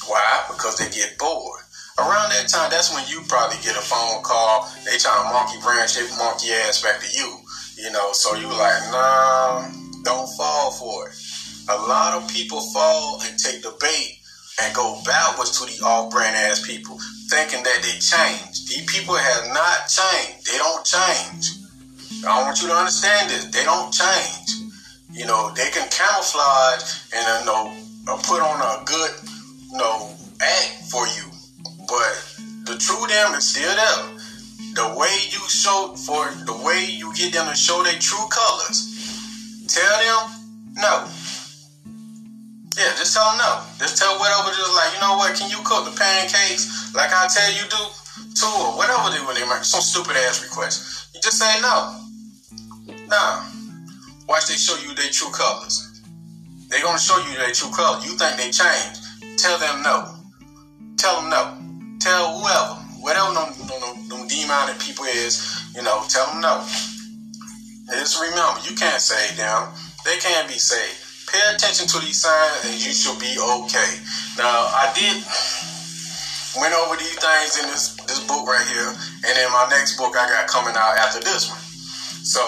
Why? 0.08 0.46
Because 0.50 0.78
they 0.78 0.90
get 0.90 1.18
bored. 1.18 1.62
Around 1.98 2.30
that 2.36 2.50
time, 2.50 2.70
that's 2.70 2.94
when 2.94 3.08
you 3.08 3.24
probably 3.28 3.58
get 3.64 3.78
a 3.78 3.82
phone 3.82 4.22
call. 4.24 4.70
They 4.84 4.98
trying 4.98 5.24
to 5.24 5.32
monkey 5.32 5.60
branch 5.64 5.96
their 5.96 6.08
monkey 6.18 6.52
ass 6.52 6.84
back 6.84 7.00
to 7.00 7.08
you. 7.18 7.40
You 7.78 7.92
know, 7.92 8.12
so 8.12 8.36
you 8.36 8.48
like, 8.48 8.84
nah, 8.92 9.68
don't 10.04 10.28
fall 10.36 10.72
for 10.72 11.10
it. 11.10 11.16
A 11.70 11.78
lot 11.88 12.22
of 12.22 12.30
people 12.30 12.62
fall 12.74 13.22
and 13.24 13.40
take 13.40 13.64
the 13.64 13.74
bait 13.80 14.20
and 14.62 14.76
go 14.76 15.02
backwards 15.06 15.60
to 15.60 15.66
the 15.66 15.84
off-brand 15.84 16.36
ass 16.36 16.66
people, 16.68 17.00
thinking 17.30 17.64
that 17.64 17.80
they 17.82 17.98
change. 18.00 18.68
These 18.68 18.86
people 18.92 19.16
have 19.16 19.48
not 19.54 19.88
changed. 19.88 20.48
They 20.52 20.58
don't 20.58 20.86
change. 20.86 21.65
I 22.26 22.42
want 22.42 22.62
you 22.62 22.68
to 22.70 22.74
understand 22.74 23.30
this. 23.30 23.46
They 23.54 23.64
don't 23.64 23.94
change. 23.94 24.74
You 25.14 25.26
know, 25.30 25.54
they 25.54 25.70
can 25.70 25.88
camouflage 25.94 27.14
and 27.14 27.22
you 27.22 27.46
know 27.46 27.70
uh, 28.10 28.18
put 28.26 28.42
on 28.42 28.58
a 28.58 28.84
good 28.84 29.14
you 29.72 29.78
know 29.78 30.10
act 30.42 30.90
for 30.90 31.06
you, 31.14 31.30
but 31.86 32.14
the 32.66 32.76
true 32.82 33.06
them 33.06 33.38
is 33.38 33.46
still 33.46 33.70
there. 33.70 34.18
The 34.74 34.98
way 34.98 35.14
you 35.30 35.40
show 35.48 35.94
for 35.94 36.34
the 36.50 36.58
way 36.66 36.84
you 36.90 37.14
get 37.14 37.32
them 37.32 37.48
to 37.48 37.56
show 37.56 37.84
their 37.84 37.98
true 38.02 38.26
colors, 38.34 38.90
tell 39.70 39.86
them 39.86 40.36
no. 40.82 41.08
Yeah, 42.76 42.92
just 42.98 43.14
tell 43.14 43.24
them 43.32 43.38
no. 43.38 43.64
Just 43.78 44.02
tell 44.02 44.20
whatever, 44.20 44.50
just 44.50 44.76
like, 44.76 44.92
you 44.98 45.00
know 45.00 45.16
what, 45.16 45.38
can 45.38 45.50
you 45.50 45.64
cook 45.64 45.86
the 45.86 45.96
pancakes 45.96 46.92
like 46.94 47.14
I 47.14 47.30
tell 47.32 47.54
you 47.54 47.70
do? 47.70 47.84
Too, 48.36 48.48
or 48.48 48.76
whatever 48.76 49.12
they 49.12 49.24
when 49.24 49.36
they 49.36 49.48
make 49.48 49.64
some 49.64 49.80
stupid 49.80 50.18
ass 50.28 50.44
request. 50.44 51.14
You 51.14 51.22
just 51.22 51.40
say 51.40 51.62
no. 51.62 52.05
No. 53.10 53.44
Watch 54.28 54.48
they 54.48 54.56
show 54.56 54.78
you 54.82 54.94
their 54.96 55.10
true 55.12 55.30
colors. 55.32 56.02
They're 56.70 56.82
gonna 56.82 57.00
show 57.00 57.18
you 57.30 57.38
their 57.38 57.52
true 57.52 57.72
color. 57.72 58.00
You 58.04 58.18
think 58.18 58.38
they 58.38 58.50
changed. 58.50 59.02
Tell 59.38 59.58
them 59.60 59.84
no. 59.84 60.16
Tell 60.98 61.22
them 61.22 61.30
no. 61.30 61.58
Tell 62.00 62.40
whoever, 62.40 62.82
whatever 63.02 63.34
them, 63.34 63.54
them, 63.68 64.10
them 64.10 64.28
demonic 64.28 64.80
people 64.80 65.06
is, 65.06 65.42
you 65.76 65.82
know, 65.82 66.04
tell 66.10 66.26
them 66.28 66.42
no. 66.42 66.66
And 67.90 67.98
just 68.02 68.20
remember, 68.22 68.62
you 68.68 68.76
can't 68.76 69.02
save 69.02 69.38
them. 69.38 69.70
They 70.06 70.18
can't 70.18 70.48
be 70.48 70.58
saved. 70.58 71.30
Pay 71.32 71.42
attention 71.54 71.88
to 71.88 72.00
these 72.00 72.22
signs 72.22 72.66
and 72.66 72.74
you 72.74 72.94
should 72.94 73.20
be 73.20 73.38
okay. 73.38 73.92
Now, 74.38 74.70
I 74.74 74.92
did 74.94 75.22
went 76.60 76.74
over 76.74 76.96
these 76.96 77.16
things 77.20 77.60
in 77.60 77.68
this 77.68 77.96
this 78.08 78.20
book 78.28 78.48
right 78.48 78.68
here, 78.68 78.92
and 79.28 79.34
in 79.38 79.52
my 79.52 79.68
next 79.70 79.98
book 79.98 80.16
I 80.16 80.28
got 80.28 80.48
coming 80.48 80.76
out 80.76 80.98
after 80.98 81.20
this 81.20 81.50
one. 81.50 81.65
So 82.26 82.42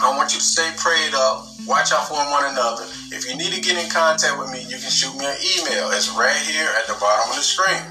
I 0.00 0.16
want 0.16 0.32
you 0.32 0.40
to 0.40 0.48
stay 0.48 0.72
prayed 0.80 1.12
up. 1.12 1.44
Watch 1.68 1.92
out 1.92 2.08
for 2.08 2.16
one 2.16 2.48
another. 2.48 2.88
If 3.12 3.28
you 3.28 3.36
need 3.36 3.52
to 3.52 3.60
get 3.60 3.76
in 3.76 3.84
contact 3.92 4.40
with 4.40 4.48
me, 4.48 4.64
you 4.64 4.80
can 4.80 4.88
shoot 4.88 5.12
me 5.12 5.28
an 5.28 5.36
email. 5.44 5.92
It's 5.92 6.08
right 6.16 6.40
here 6.48 6.72
at 6.80 6.88
the 6.88 6.96
bottom 6.96 7.28
of 7.28 7.36
the 7.36 7.44
screen. 7.44 7.84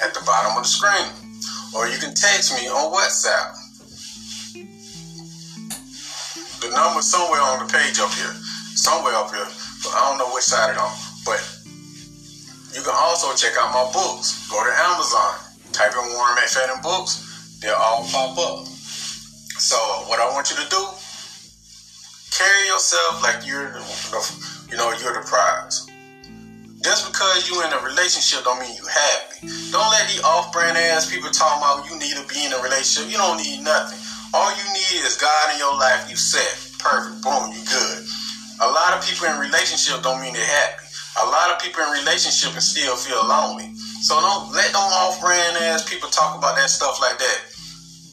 At 0.00 0.16
the 0.16 0.24
bottom 0.24 0.56
of 0.56 0.64
the 0.64 0.72
screen. 0.72 1.12
Or 1.76 1.84
you 1.84 2.00
can 2.00 2.16
text 2.16 2.56
me 2.56 2.64
on 2.64 2.88
WhatsApp. 2.88 3.52
The 6.64 6.72
number's 6.72 7.04
somewhere 7.04 7.44
on 7.44 7.60
the 7.60 7.68
page 7.68 8.00
up 8.00 8.08
here. 8.16 8.32
Somewhere 8.72 9.12
up 9.20 9.28
here. 9.36 9.52
But 9.84 9.92
I 9.92 10.00
don't 10.08 10.16
know 10.16 10.32
which 10.32 10.48
side 10.48 10.72
it's 10.72 10.80
on. 10.80 10.96
But 11.28 11.44
you 12.72 12.80
can 12.80 12.96
also 12.96 13.36
check 13.36 13.52
out 13.60 13.76
my 13.76 13.84
books. 13.92 14.48
Go 14.48 14.64
to 14.64 14.72
Amazon. 14.96 15.44
Type 15.76 15.92
in 15.92 16.08
Warren 16.16 16.40
McFadden 16.40 16.80
books. 16.80 17.60
They'll 17.60 17.76
all 17.76 18.08
pop 18.08 18.32
up. 18.40 18.77
So 19.58 19.76
what 20.06 20.22
I 20.22 20.30
want 20.30 20.50
you 20.50 20.56
to 20.56 20.68
do, 20.70 20.82
carry 22.30 22.62
yourself 22.70 23.18
like 23.26 23.42
you're 23.42 23.74
the, 23.74 24.22
you 24.70 24.78
know, 24.78 24.94
you're 25.02 25.18
the 25.18 25.26
prize. 25.26 25.82
Just 26.78 27.10
because 27.10 27.50
you're 27.50 27.66
in 27.66 27.74
a 27.74 27.82
relationship 27.82 28.46
don't 28.46 28.62
mean 28.62 28.70
you 28.78 28.86
happy. 28.86 29.50
Don't 29.74 29.90
let 29.90 30.06
the 30.14 30.22
off-brand 30.22 30.78
ass 30.78 31.10
people 31.10 31.34
talk 31.34 31.58
about 31.58 31.90
you 31.90 31.98
need 31.98 32.14
to 32.14 32.22
be 32.30 32.46
in 32.46 32.54
a 32.54 32.62
relationship. 32.62 33.10
You 33.10 33.18
don't 33.18 33.42
need 33.42 33.66
nothing. 33.66 33.98
All 34.30 34.46
you 34.54 34.66
need 34.70 35.02
is 35.02 35.18
God 35.18 35.50
in 35.50 35.58
your 35.58 35.74
life. 35.74 36.06
You 36.06 36.14
set 36.14 36.54
perfect. 36.78 37.18
Boom. 37.26 37.50
You 37.50 37.58
good. 37.66 38.06
A 38.62 38.70
lot 38.70 38.94
of 38.94 39.02
people 39.02 39.26
in 39.26 39.42
relationship 39.42 40.06
don't 40.06 40.22
mean 40.22 40.38
they're 40.38 40.46
happy. 40.46 40.86
A 41.18 41.26
lot 41.26 41.50
of 41.50 41.58
people 41.58 41.82
in 41.82 41.98
relationship 41.98 42.54
and 42.54 42.62
still 42.62 42.94
feel 42.94 43.26
lonely. 43.26 43.74
So 44.06 44.14
don't 44.22 44.54
let 44.54 44.70
them 44.70 44.86
off-brand 44.86 45.58
ass 45.66 45.82
people 45.82 46.08
talk 46.14 46.38
about 46.38 46.54
that 46.54 46.70
stuff 46.70 47.02
like 47.02 47.18
that. 47.18 47.57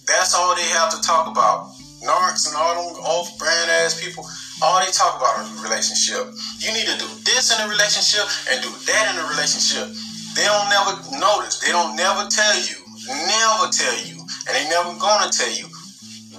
That's 0.07 0.33
all 0.33 0.55
they 0.55 0.69
have 0.77 0.93
to 0.93 1.01
talk 1.01 1.27
about. 1.27 1.73
Narcs 2.05 2.45
and 2.45 2.55
all 2.55 2.77
them 2.77 3.01
off 3.01 3.33
brand 3.39 3.71
ass 3.81 3.97
people, 3.97 4.21
all 4.61 4.77
they 4.77 4.91
talk 4.93 5.17
about 5.17 5.41
is 5.41 5.49
relationship. 5.57 6.29
You 6.61 6.69
need 6.73 6.85
to 6.85 6.97
do 7.01 7.09
this 7.25 7.49
in 7.49 7.57
a 7.65 7.67
relationship 7.67 8.29
and 8.51 8.61
do 8.61 8.69
that 8.69 9.03
in 9.09 9.15
a 9.17 9.25
relationship. 9.25 9.89
They 10.37 10.45
don't 10.45 10.69
never 10.69 10.93
notice. 11.17 11.57
They 11.65 11.73
don't 11.73 11.97
never 11.97 12.29
tell 12.29 12.55
you, 12.61 12.77
never 13.09 13.65
tell 13.73 13.97
you, 14.05 14.21
and 14.21 14.53
they 14.53 14.69
never 14.69 14.93
gonna 15.01 15.33
tell 15.33 15.49
you 15.49 15.65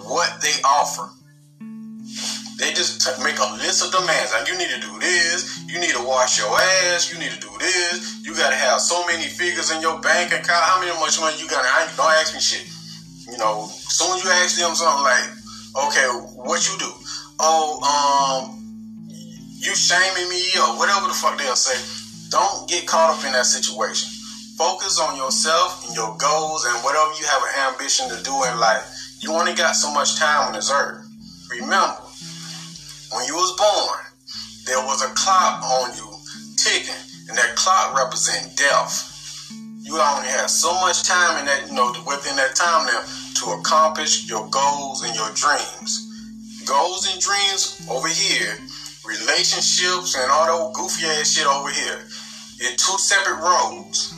what 0.07 0.31
they 0.39 0.55
offer. 0.63 1.11
They 2.63 2.73
just 2.73 3.03
t- 3.03 3.23
make 3.25 3.37
a 3.37 3.49
list 3.59 3.83
of 3.83 3.91
demands. 3.91 4.33
You 4.47 4.57
need 4.57 4.71
to 4.71 4.81
do 4.81 4.95
this, 5.01 5.59
you 5.67 5.81
need 5.81 5.93
to 5.93 6.05
wash 6.07 6.39
your 6.39 6.49
ass, 6.95 7.11
you 7.13 7.19
need 7.19 7.33
to 7.33 7.41
do 7.41 7.51
this, 7.59 8.23
you 8.23 8.35
gotta 8.35 8.55
have 8.57 8.81
so 8.81 9.05
many 9.07 9.25
figures 9.25 9.73
in 9.73 9.83
your 9.83 9.99
bank 10.01 10.33
account. 10.33 10.63
How 10.63 10.79
many 10.79 10.95
much 11.01 11.19
money 11.19 11.37
you 11.43 11.49
got? 11.49 11.65
I 11.67 11.91
don't 11.97 12.07
ask 12.23 12.33
me 12.33 12.41
shit. 12.41 12.76
You 13.27 13.39
know, 13.39 13.67
soon 13.71 14.17
as 14.17 14.25
you 14.25 14.31
ask 14.31 14.59
them 14.59 14.75
something 14.75 15.03
like, 15.03 15.27
okay, 15.89 16.07
what 16.39 16.63
you 16.69 16.79
do? 16.79 16.93
Oh, 17.39 17.83
um, 17.83 18.57
you 19.59 19.75
shaming 19.75 20.29
me 20.31 20.43
or 20.63 20.79
whatever 20.79 21.09
the 21.09 21.15
fuck 21.15 21.39
they'll 21.39 21.57
say. 21.57 21.75
Don't 22.31 22.69
get 22.69 22.87
caught 22.87 23.19
up 23.19 23.25
in 23.25 23.33
that 23.33 23.47
situation. 23.47 24.09
Focus 24.57 24.99
on 25.01 25.17
yourself 25.17 25.85
and 25.87 25.95
your 25.95 26.17
goals 26.17 26.65
and 26.65 26.77
whatever 26.83 27.11
you 27.19 27.27
have 27.27 27.43
an 27.43 27.73
ambition 27.73 28.09
to 28.09 28.23
do 28.23 28.33
in 28.45 28.59
life. 28.59 28.85
You 29.21 29.33
only 29.33 29.55
got 29.55 29.75
so 29.75 29.93
much 29.93 30.17
time 30.17 30.49
on 30.49 30.53
this 30.55 30.71
earth. 30.71 31.05
Remember, 31.51 32.03
when 33.13 33.27
you 33.27 33.35
was 33.35 33.53
born, 33.59 34.01
there 34.67 34.81
was 34.85 35.03
a 35.03 35.13
clock 35.15 35.63
on 35.63 35.97
you 35.97 36.09
ticking, 36.57 36.95
and 37.29 37.37
that 37.37 37.55
clock 37.57 37.97
represents 37.97 38.55
death. 38.55 39.16
You 39.87 40.01
only 40.03 40.27
have 40.27 40.51
so 40.51 40.75
much 40.83 41.05
time 41.05 41.39
in 41.39 41.47
that, 41.47 41.69
you 41.69 41.73
know, 41.73 41.95
within 42.11 42.35
that 42.35 42.57
time 42.57 42.91
now 42.91 43.07
to 43.39 43.55
accomplish 43.55 44.29
your 44.29 44.51
goals 44.51 45.07
and 45.07 45.15
your 45.15 45.31
dreams. 45.31 46.03
Goals 46.67 47.07
and 47.07 47.23
dreams 47.23 47.87
over 47.89 48.09
here, 48.09 48.59
relationships 49.07 50.19
and 50.19 50.27
all 50.27 50.51
that 50.51 50.75
goofy 50.75 51.07
ass 51.07 51.31
shit 51.39 51.47
over 51.47 51.71
here. 51.71 52.03
It's 52.59 52.83
two 52.83 52.99
separate 52.99 53.39
roads. 53.39 54.11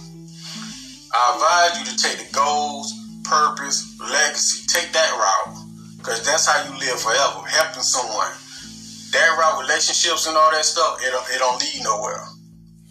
I 1.13 1.37
advise 1.37 1.77
you 1.77 1.85
to 1.93 1.97
take 2.01 2.17
the 2.17 2.33
goals, 2.33 2.89
purpose, 3.25 3.93
legacy. 4.01 4.65
Take 4.73 4.91
that 4.97 5.13
route. 5.13 5.53
Because 5.99 6.25
that's 6.25 6.49
how 6.49 6.65
you 6.65 6.81
live 6.81 6.99
forever, 6.99 7.45
helping 7.45 7.85
someone. 7.85 8.33
That 9.13 9.37
route, 9.37 9.61
relationships 9.61 10.27
and 10.27 10.35
all 10.35 10.51
that 10.51 10.65
stuff, 10.65 10.97
it, 11.05 11.13
it 11.13 11.39
don't 11.39 11.61
lead 11.61 11.85
nowhere. 11.85 12.25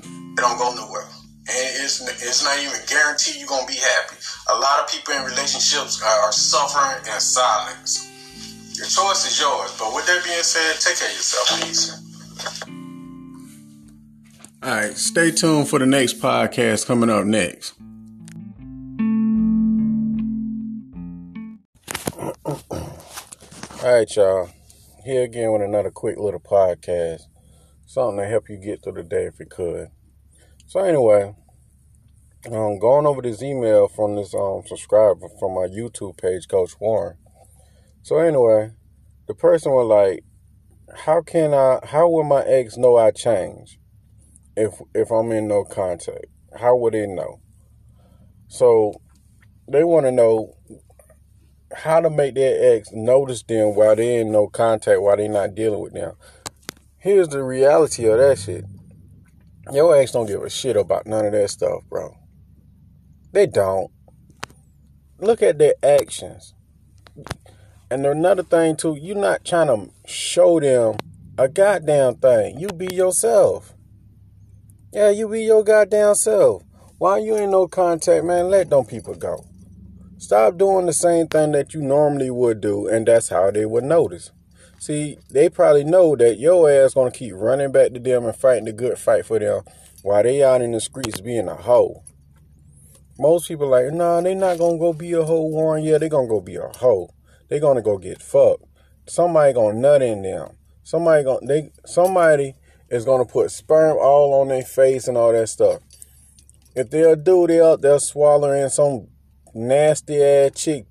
It 0.06 0.38
don't 0.38 0.60
go 0.60 0.76
nowhere. 0.76 1.10
And 1.50 1.84
it's, 1.84 2.02
it's 2.02 2.44
not 2.44 2.60
even 2.60 2.76
guaranteed 2.88 3.38
you're 3.38 3.48
going 3.48 3.66
to 3.66 3.72
be 3.72 3.80
happy. 3.80 4.18
A 4.52 4.56
lot 4.60 4.82
of 4.82 4.92
people 4.92 5.14
in 5.14 5.24
relationships 5.24 6.02
are, 6.04 6.20
are 6.22 6.32
suffering 6.32 7.06
in 7.08 7.20
silence. 7.22 8.12
Your 8.78 8.86
choice 8.86 9.26
is 9.26 9.40
yours. 9.40 9.74
But 9.80 9.96
with 9.96 10.06
that 10.08 10.24
being 10.26 10.44
said, 10.44 10.76
take 10.80 10.98
care 10.98 11.08
of 11.08 11.16
yourself. 11.16 11.48
please. 11.62 12.04
All 14.62 14.72
right, 14.72 14.98
stay 14.98 15.32
tuned 15.32 15.70
for 15.70 15.80
the 15.80 15.86
next 15.86 16.20
podcast 16.20 16.86
coming 16.86 17.10
up 17.10 17.26
next. 17.26 17.74
All 23.88 23.94
right, 23.94 24.16
y'all. 24.16 24.50
Here 25.06 25.24
again 25.24 25.54
with 25.54 25.62
another 25.62 25.92
quick 25.92 26.18
little 26.18 26.42
podcast. 26.42 27.22
Something 27.86 28.18
to 28.18 28.26
help 28.26 28.50
you 28.50 28.58
get 28.58 28.84
through 28.84 28.94
the 28.94 29.04
day 29.04 29.26
if 29.26 29.40
it 29.40 29.50
could. 29.50 29.90
So 30.68 30.82
anyway, 30.82 31.34
um, 32.52 32.78
going 32.78 33.06
over 33.06 33.22
this 33.22 33.42
email 33.42 33.88
from 33.88 34.18
this 34.18 34.34
um 34.34 34.64
subscriber 34.66 35.30
from 35.40 35.56
my 35.56 35.66
YouTube 35.68 36.18
page, 36.18 36.50
Coach 36.50 36.74
Warren. 36.78 37.16
So 38.04 38.18
anyway, 38.18 38.72
the 39.30 39.34
person 39.34 39.72
was 39.72 39.88
like, 39.88 40.26
"How 41.06 41.22
can 41.22 41.54
I? 41.54 41.80
How 41.84 42.10
will 42.10 42.26
my 42.26 42.44
ex 42.44 42.76
know 42.76 42.98
I 42.98 43.12
changed 43.12 43.78
if 44.58 44.82
if 44.94 45.10
I'm 45.10 45.32
in 45.32 45.48
no 45.48 45.64
contact? 45.64 46.26
How 46.60 46.76
would 46.76 46.94
they 46.94 47.08
know?" 47.08 47.40
So 48.50 48.92
they 49.72 49.86
want 49.86 50.06
to 50.06 50.12
know 50.12 50.54
how 51.74 52.02
to 52.02 52.10
make 52.10 52.36
their 52.36 52.76
ex 52.76 52.90
notice 52.92 53.42
them 53.44 53.74
while 53.74 53.96
they 53.96 54.18
in 54.20 54.34
no 54.34 54.48
contact, 54.48 55.02
while 55.02 55.16
they're 55.16 55.30
not 55.30 55.56
dealing 55.56 55.80
with 55.80 55.94
them. 55.94 56.16
Here's 56.98 57.30
the 57.30 57.42
reality 57.42 58.06
of 58.08 58.18
that 58.18 58.38
shit. 58.38 58.66
Your 59.74 59.96
ex 59.96 60.12
don't 60.12 60.26
give 60.26 60.44
a 60.44 60.50
shit 60.50 60.78
about 60.78 61.08
none 61.08 61.26
of 61.26 61.32
that 61.34 61.50
stuff, 61.50 61.84
bro. 61.90 62.16
They 63.32 63.48
don't. 63.48 63.92
Look 65.20 65.42
at 65.42 65.58
their 65.58 65.74
actions. 65.84 66.54
And 67.90 68.06
another 68.06 68.44
thing 68.44 68.76
too, 68.76 68.98
you're 69.00 69.16
not 69.16 69.46
trying 69.46 69.68
to 69.68 69.92
show 70.06 70.60
them 70.60 70.98
a 71.38 71.48
goddamn 71.48 72.16
thing. 72.16 72.60
You 72.60 72.68
be 72.70 72.94
yourself. 72.94 73.74
Yeah, 74.94 75.10
you 75.10 75.28
be 75.28 75.44
your 75.44 75.64
goddamn 75.64 76.16
self. 76.16 76.64
While 76.98 77.24
you 77.24 77.36
ain't 77.38 77.52
no 77.52 77.68
contact, 77.68 78.26
man, 78.26 78.50
let 78.50 78.70
them 78.70 78.86
people 78.86 79.16
go. 79.16 79.46
Stop 80.18 80.58
doing 80.58 80.88
the 80.88 80.94
same 80.94 81.28
thing 81.28 81.52
that 81.52 81.74
you 81.74 81.82
normally 81.82 82.32
would 82.32 82.60
do, 82.60 82.88
and 82.88 83.08
that's 83.08 83.30
how 83.30 83.52
they 83.52 83.66
would 83.66 83.84
notice. 83.84 84.32
See, 84.80 85.18
they 85.30 85.50
probably 85.50 85.84
know 85.84 86.16
that 86.16 86.40
your 86.40 86.70
ass 86.70 86.94
gonna 86.94 87.12
keep 87.12 87.34
running 87.36 87.72
back 87.72 87.94
to 87.94 88.00
them 88.00 88.26
and 88.26 88.36
fighting 88.36 88.66
the 88.66 88.74
good 88.74 88.98
fight 88.98 89.26
for 89.26 89.40
them 89.40 89.64
while 90.04 90.24
they 90.24 90.44
out 90.44 90.62
in 90.62 90.72
the 90.72 90.80
streets 90.80 91.20
being 91.20 91.48
a 91.48 91.56
hoe. 91.56 92.04
Most 93.20 93.48
people 93.48 93.68
like, 93.68 93.92
nah, 93.92 94.22
they 94.22 94.36
not 94.36 94.60
gonna 94.60 94.78
go 94.78 94.94
be 94.94 95.12
a 95.14 95.24
hoe, 95.24 95.48
Warren. 95.48 95.84
Yeah, 95.84 95.98
they 95.98 96.10
gonna 96.10 96.28
go 96.28 96.40
be 96.40 96.56
a 96.56 96.70
hoe. 96.78 97.10
They 97.50 97.60
gonna 97.60 97.82
go 97.82 97.98
get 97.98 98.22
fucked. 98.22 98.64
Somebody 99.08 99.54
gonna 99.54 99.80
nut 99.80 100.02
in 100.04 100.22
them. 100.22 100.50
Somebody 100.84 101.24
gonna 101.24 101.46
they 101.46 101.72
somebody 101.86 102.54
is 102.90 103.04
gonna 103.04 103.26
put 103.26 103.52
sperm 103.52 103.98
all 104.00 104.40
on 104.40 104.50
their 104.50 104.64
face 104.64 105.08
and 105.08 105.18
all 105.18 105.32
that 105.32 105.50
stuff. 105.50 105.82
If 106.76 106.92
they'll 106.92 107.16
do, 107.16 107.48
they'll 107.48 107.78
they'll 107.78 108.00
swallow 108.00 108.52
in 108.52 108.70
some 108.70 109.08
nasty 109.56 110.22
ass 110.22 110.52
chick 110.54 110.86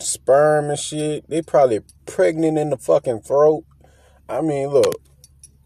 sperm 0.00 0.70
and 0.70 0.78
shit. 0.78 1.28
They 1.28 1.42
probably 1.42 1.80
pregnant 2.06 2.58
in 2.58 2.70
the 2.70 2.76
fucking 2.76 3.20
throat. 3.20 3.64
I 4.28 4.40
mean, 4.40 4.68
look, 4.68 5.02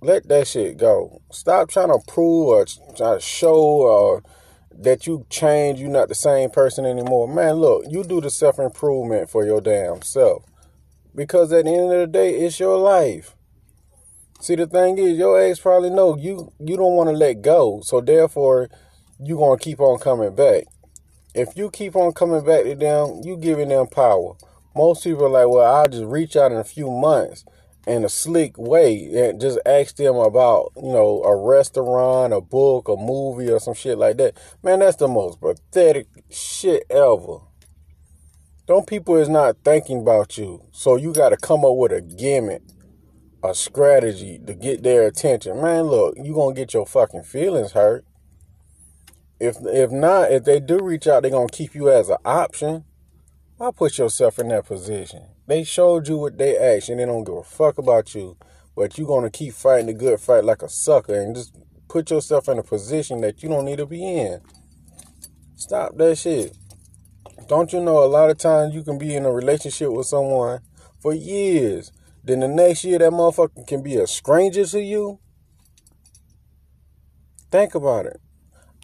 let 0.01 0.29
that 0.29 0.49
shit 0.49 0.77
go. 0.77 1.21
Stop 1.31 1.71
trying 1.71 1.89
to 1.89 1.99
prove 2.07 2.49
or 2.49 2.67
try 2.97 3.15
to 3.15 3.21
show 3.21 3.55
or 3.55 4.23
that 4.71 5.07
you 5.07 5.27
change. 5.31 5.81
You're 5.81 5.91
not 5.91 6.09
the 6.09 6.15
same 6.15 6.51
person 6.51 6.85
anymore. 6.85 7.29
Man, 7.29 7.55
look, 7.55 7.85
you 7.89 8.05
do 8.05 8.21
the 8.21 8.31
self 8.31 8.59
improvement 8.59 9.31
for 9.31 9.45
your 9.45 9.61
damn 9.61 10.03
self. 10.03 10.45
Because 11.15 11.53
at 11.53 11.67
the 11.67 11.71
end 11.71 11.93
of 11.93 12.01
the 12.01 12.07
day, 12.07 12.35
it's 12.37 12.59
your 12.59 12.79
life. 12.79 13.37
See, 14.41 14.57
the 14.57 14.67
thing 14.67 14.99
is, 14.99 15.19
your 15.19 15.41
ex 15.41 15.61
probably 15.61 15.91
know 15.91 16.17
you 16.17 16.53
you 16.59 16.77
don't 16.77 16.97
want 16.97 17.11
to 17.11 17.17
let 17.17 17.43
go, 17.43 17.81
so 17.85 18.01
therefore, 18.01 18.71
you 19.21 19.37
gonna 19.37 19.59
keep 19.59 19.79
on 19.79 19.99
coming 19.99 20.35
back 20.35 20.65
if 21.35 21.57
you 21.57 21.71
keep 21.71 21.97
on 21.97 22.13
coming 22.13 22.45
back 22.45 22.65
to 22.65 22.75
them, 22.75 23.21
you 23.25 23.37
giving 23.37 23.69
them 23.69 23.87
power. 23.87 24.35
Most 24.75 25.05
people 25.05 25.27
are 25.27 25.29
like, 25.29 25.49
well, 25.49 25.75
I'll 25.75 25.89
just 25.89 26.05
reach 26.05 26.37
out 26.37 26.53
in 26.53 26.59
a 26.59 26.65
few 26.65 26.91
months 26.91 27.45
in 27.87 28.05
a 28.05 28.09
slick 28.09 28.57
way 28.57 29.11
and 29.15 29.41
just 29.41 29.59
ask 29.67 29.97
them 29.97 30.17
about, 30.17 30.73
you 30.77 30.93
know, 30.93 31.23
a 31.25 31.37
restaurant, 31.37 32.33
a 32.33 32.41
book, 32.41 32.89
a 32.89 32.97
movie, 32.97 33.51
or 33.51 33.59
some 33.59 33.75
shit 33.75 33.99
like 33.99 34.17
that. 34.19 34.37
Man, 34.63 34.79
that's 34.81 34.97
the 34.97 35.09
most 35.09 35.41
pathetic 35.41 36.07
shit 36.31 36.85
ever. 36.91 37.39
Don't 38.67 38.87
people 38.87 39.17
is 39.17 39.29
not 39.29 39.57
thinking 39.65 40.01
about 40.01 40.39
you. 40.39 40.63
So 40.71 40.97
you 40.97 41.13
got 41.13 41.31
to 41.31 41.37
come 41.37 41.65
up 41.65 41.77
with 41.77 41.93
a 41.93 42.01
gimmick, 42.01 42.63
a 43.43 43.55
strategy 43.55 44.39
to 44.47 44.55
get 44.55 44.83
their 44.83 45.07
attention. 45.07 45.61
Man, 45.61 45.85
look, 45.85 46.15
you 46.17 46.33
going 46.33 46.55
to 46.55 46.61
get 46.61 46.73
your 46.73 46.87
fucking 46.87 47.25
feelings 47.25 47.73
hurt. 47.73 48.05
If 49.43 49.57
if 49.63 49.91
not, 49.91 50.31
if 50.31 50.45
they 50.45 50.61
do 50.61 50.79
reach 50.79 51.09
out, 51.09 51.23
they're 51.23 51.33
gonna 51.33 51.49
keep 51.49 51.75
you 51.75 51.91
as 51.91 52.09
an 52.09 52.19
option. 52.25 52.85
Why 53.57 53.73
put 53.73 53.99
yourself 53.99 54.39
in 54.39 54.47
that 54.49 54.67
position? 54.67 55.25
They 55.49 55.65
showed 55.65 56.07
you 56.07 56.17
what 56.17 56.39
they 56.39 56.57
asked, 56.57 56.91
and 56.91 57.01
they 57.01 57.07
don't 57.07 57.25
give 57.25 57.35
a 57.35 57.43
fuck 57.43 57.77
about 57.77 58.15
you. 58.15 58.37
But 58.77 58.97
you 58.99 59.05
gonna 59.05 59.31
keep 59.31 59.55
fighting 59.55 59.87
the 59.87 59.95
good 59.95 60.21
fight 60.21 60.45
like 60.45 60.63
a 60.63 60.69
sucker 60.69 61.21
and 61.21 61.35
just 61.35 61.57
put 61.89 62.13
yourself 62.13 62.49
in 62.49 62.61
a 62.61 62.63
position 62.63 63.21
that 63.23 63.43
you 63.43 63.49
don't 63.49 63.65
need 63.65 63.79
to 63.79 63.87
be 63.87 64.07
in. 64.17 64.43
Stop 65.57 65.97
that 65.97 66.19
shit. 66.19 66.57
Don't 67.49 67.73
you 67.73 67.81
know 67.81 68.05
a 68.05 68.07
lot 68.07 68.31
of 68.31 68.39
times 68.39 68.77
you 68.77 68.85
can 68.85 68.97
be 68.97 69.17
in 69.17 69.27
a 69.27 69.33
relationship 69.33 69.91
with 69.91 70.07
someone 70.07 70.61
for 71.01 71.13
years. 71.13 71.91
Then 72.23 72.39
the 72.39 72.49
next 72.49 72.85
year 72.85 73.01
that 73.01 73.11
motherfucker 73.11 73.67
can 73.67 73.83
be 73.83 73.97
a 73.97 74.07
stranger 74.07 74.65
to 74.67 74.81
you? 74.81 75.19
Think 77.51 77.75
about 77.75 78.07
it 78.07 78.21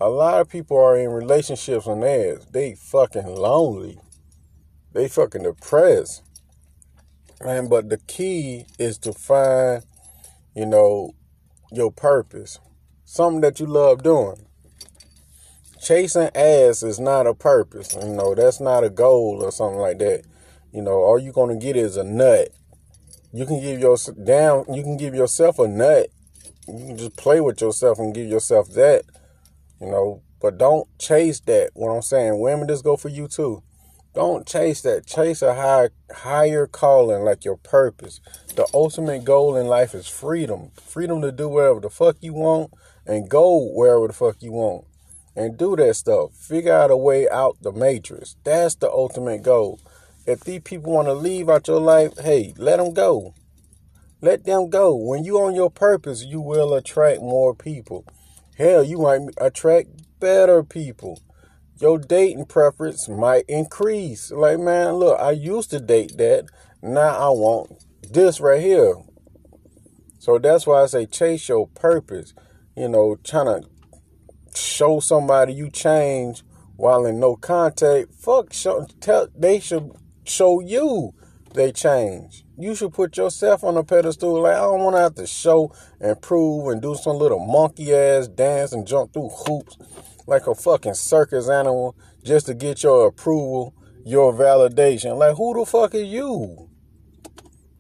a 0.01 0.09
lot 0.09 0.41
of 0.41 0.49
people 0.49 0.77
are 0.77 0.97
in 0.97 1.11
relationships 1.11 1.87
and 1.87 2.03
they 2.03 2.37
they 2.53 2.75
fucking 2.75 3.27
lonely. 3.27 3.99
They 4.93 5.09
fucking 5.09 5.43
depressed. 5.43 6.23
Man, 7.45 7.69
but 7.69 7.89
the 7.89 7.99
key 7.99 8.67
is 8.79 8.99
to 8.99 9.13
find, 9.13 9.85
you 10.55 10.67
know, 10.67 11.15
your 11.71 11.93
purpose. 11.93 12.59
Something 13.05 13.41
that 13.43 13.61
you 13.61 13.67
love 13.67 14.03
doing. 14.03 14.47
Chasing 15.81 16.31
ass 16.35 16.83
is 16.83 16.99
not 16.99 17.27
a 17.27 17.35
purpose. 17.35 17.95
You 17.95 18.09
know, 18.09 18.35
that's 18.35 18.61
not 18.61 18.85
a 18.85 18.91
goal 18.91 19.41
or 19.43 19.53
something 19.53 19.79
like 19.79 19.99
that. 19.99 20.25
You 20.73 20.83
know, 20.83 20.93
all 20.93 21.19
you're 21.19 21.33
gonna 21.33 21.57
get 21.57 21.77
is 21.77 21.97
a 21.97 22.05
nut. 22.05 22.49
You 23.33 23.47
can 23.47 23.61
give 23.61 23.81
your 23.81 23.97
down 24.25 24.65
you 24.73 24.83
can 24.83 24.97
give 24.97 25.15
yourself 25.15 25.59
a 25.59 25.67
nut. 25.67 26.09
You 26.69 26.87
can 26.87 26.99
just 26.99 27.17
play 27.17 27.41
with 27.41 27.61
yourself 27.61 27.99
and 27.99 28.15
give 28.15 28.29
yourself 28.29 28.71
that 28.75 29.05
you 29.81 29.91
know, 29.91 30.23
but 30.41 30.59
don't 30.59 30.89
chase 30.99 31.41
that. 31.41 31.71
What 31.75 31.91
I'm 31.91 32.03
saying, 32.03 32.41
women, 32.41 32.67
this 32.67 32.83
go 32.83 32.97
for 32.97 33.09
you 33.09 33.29
too. 33.29 33.63
Don't 34.15 34.47
chase 34.47 34.81
that. 34.83 35.07
Chase 35.07 35.43
a 35.43 35.55
high, 35.55 35.91
higher 36.13 36.67
calling, 36.67 37.23
like 37.23 37.45
your 37.45 37.57
purpose. 37.57 38.21
The 38.57 38.67
ultimate 38.75 39.25
goal 39.25 39.57
in 39.57 39.67
life 39.67 39.95
is 39.95 40.09
freedom. 40.09 40.71
Freedom 40.81 41.21
to 41.23 41.31
do 41.31 41.49
whatever 41.49 41.81
the 41.81 41.91
fuck 41.91 42.17
you 42.21 42.35
want 42.35 42.73
and 43.07 43.29
go 43.29 43.71
wherever 43.73 44.07
the 44.07 44.13
fuck 44.13 44.43
you 44.43 44.53
want. 44.53 44.85
And 45.37 45.57
do 45.57 45.77
that 45.77 45.95
stuff. 45.95 46.35
Figure 46.35 46.73
out 46.73 46.91
a 46.91 46.97
way 46.97 47.29
out 47.29 47.59
the 47.63 47.71
matrix. 47.71 48.35
That's 48.43 48.75
the 48.75 48.91
ultimate 48.91 49.43
goal. 49.43 49.79
If 50.27 50.41
these 50.41 50.63
people 50.63 50.93
want 50.93 51.07
to 51.07 51.15
leave 51.15 51.49
out 51.49 51.69
your 51.69 51.81
life, 51.81 52.19
hey, 52.19 52.55
let 52.59 52.79
them 52.79 52.93
go. 52.93 53.35
Let 54.21 54.45
them 54.45 54.69
go. 54.69 54.97
When 54.97 55.23
you 55.23 55.39
on 55.39 55.55
your 55.55 55.71
purpose, 55.71 56.25
you 56.25 56.41
will 56.41 56.75
attract 56.75 57.21
more 57.21 57.55
people. 57.55 58.05
Hell, 58.59 58.83
you 58.83 58.99
might 58.99 59.21
attract 59.39 59.89
better 60.19 60.65
people. 60.65 61.23
your 61.81 61.97
dating 61.97 62.47
preference 62.47 63.09
might 63.09 63.45
increase. 63.47 64.33
Like, 64.33 64.59
man, 64.59 64.95
look, 64.95 65.19
I 65.21 65.31
used 65.31 65.71
to 65.71 65.79
date 65.79 66.17
that. 66.19 66.47
Now 66.83 67.17
I 67.17 67.29
want 67.29 67.85
this 68.03 68.41
right 68.41 68.61
here. 68.61 68.97
So 70.19 70.39
that's 70.39 70.67
why 70.67 70.83
I 70.83 70.87
say 70.87 71.07
chase 71.07 71.49
your 71.49 71.69
purpose. 71.69 72.35
You 72.77 72.89
know, 72.89 73.17
trying 73.23 73.63
to 73.63 73.69
show 74.59 74.99
somebody 74.99 75.53
you 75.53 75.71
change 75.71 76.43
while 76.77 77.07
in 77.07 77.21
no 77.21 77.37
contact. 77.37 78.13
Fuck, 78.15 78.53
show, 78.53 78.87
tell, 79.01 79.29
they 79.37 79.61
should 79.61 79.93
show 80.25 80.59
you 80.61 81.15
they 81.55 81.71
change. 81.71 82.45
You 82.61 82.75
should 82.75 82.93
put 82.93 83.17
yourself 83.17 83.63
on 83.63 83.77
a 83.77 83.85
pedestal. 83.85 84.43
Like, 84.43 84.57
I 84.57 84.63
don't 84.63 84.81
want 84.81 84.97
to 84.97 85.01
have 85.01 85.15
to 85.15 85.29
show 85.29 85.73
and 86.01 86.21
prove 86.21 86.67
and 86.73 86.83
do 86.83 86.97
some 86.97 87.17
little 87.17 87.39
monkey 87.39 87.95
ass 87.95 88.27
dance 88.27 88.73
and 88.73 88.85
jump 88.85 89.13
through 89.13 89.29
hoops 89.29 89.79
like 90.27 90.49
a 90.49 90.57
fucking 90.57 90.95
circus 90.95 91.49
animal 91.49 91.95
just 92.25 92.47
to 92.47 92.55
get 92.55 92.83
your 92.83 93.07
approval, 93.07 93.75
your 94.05 94.33
validation. 94.33 95.17
Like, 95.17 95.37
who 95.37 95.57
the 95.57 95.67
fuck 95.67 95.95
is 95.95 96.09
you? 96.09 96.69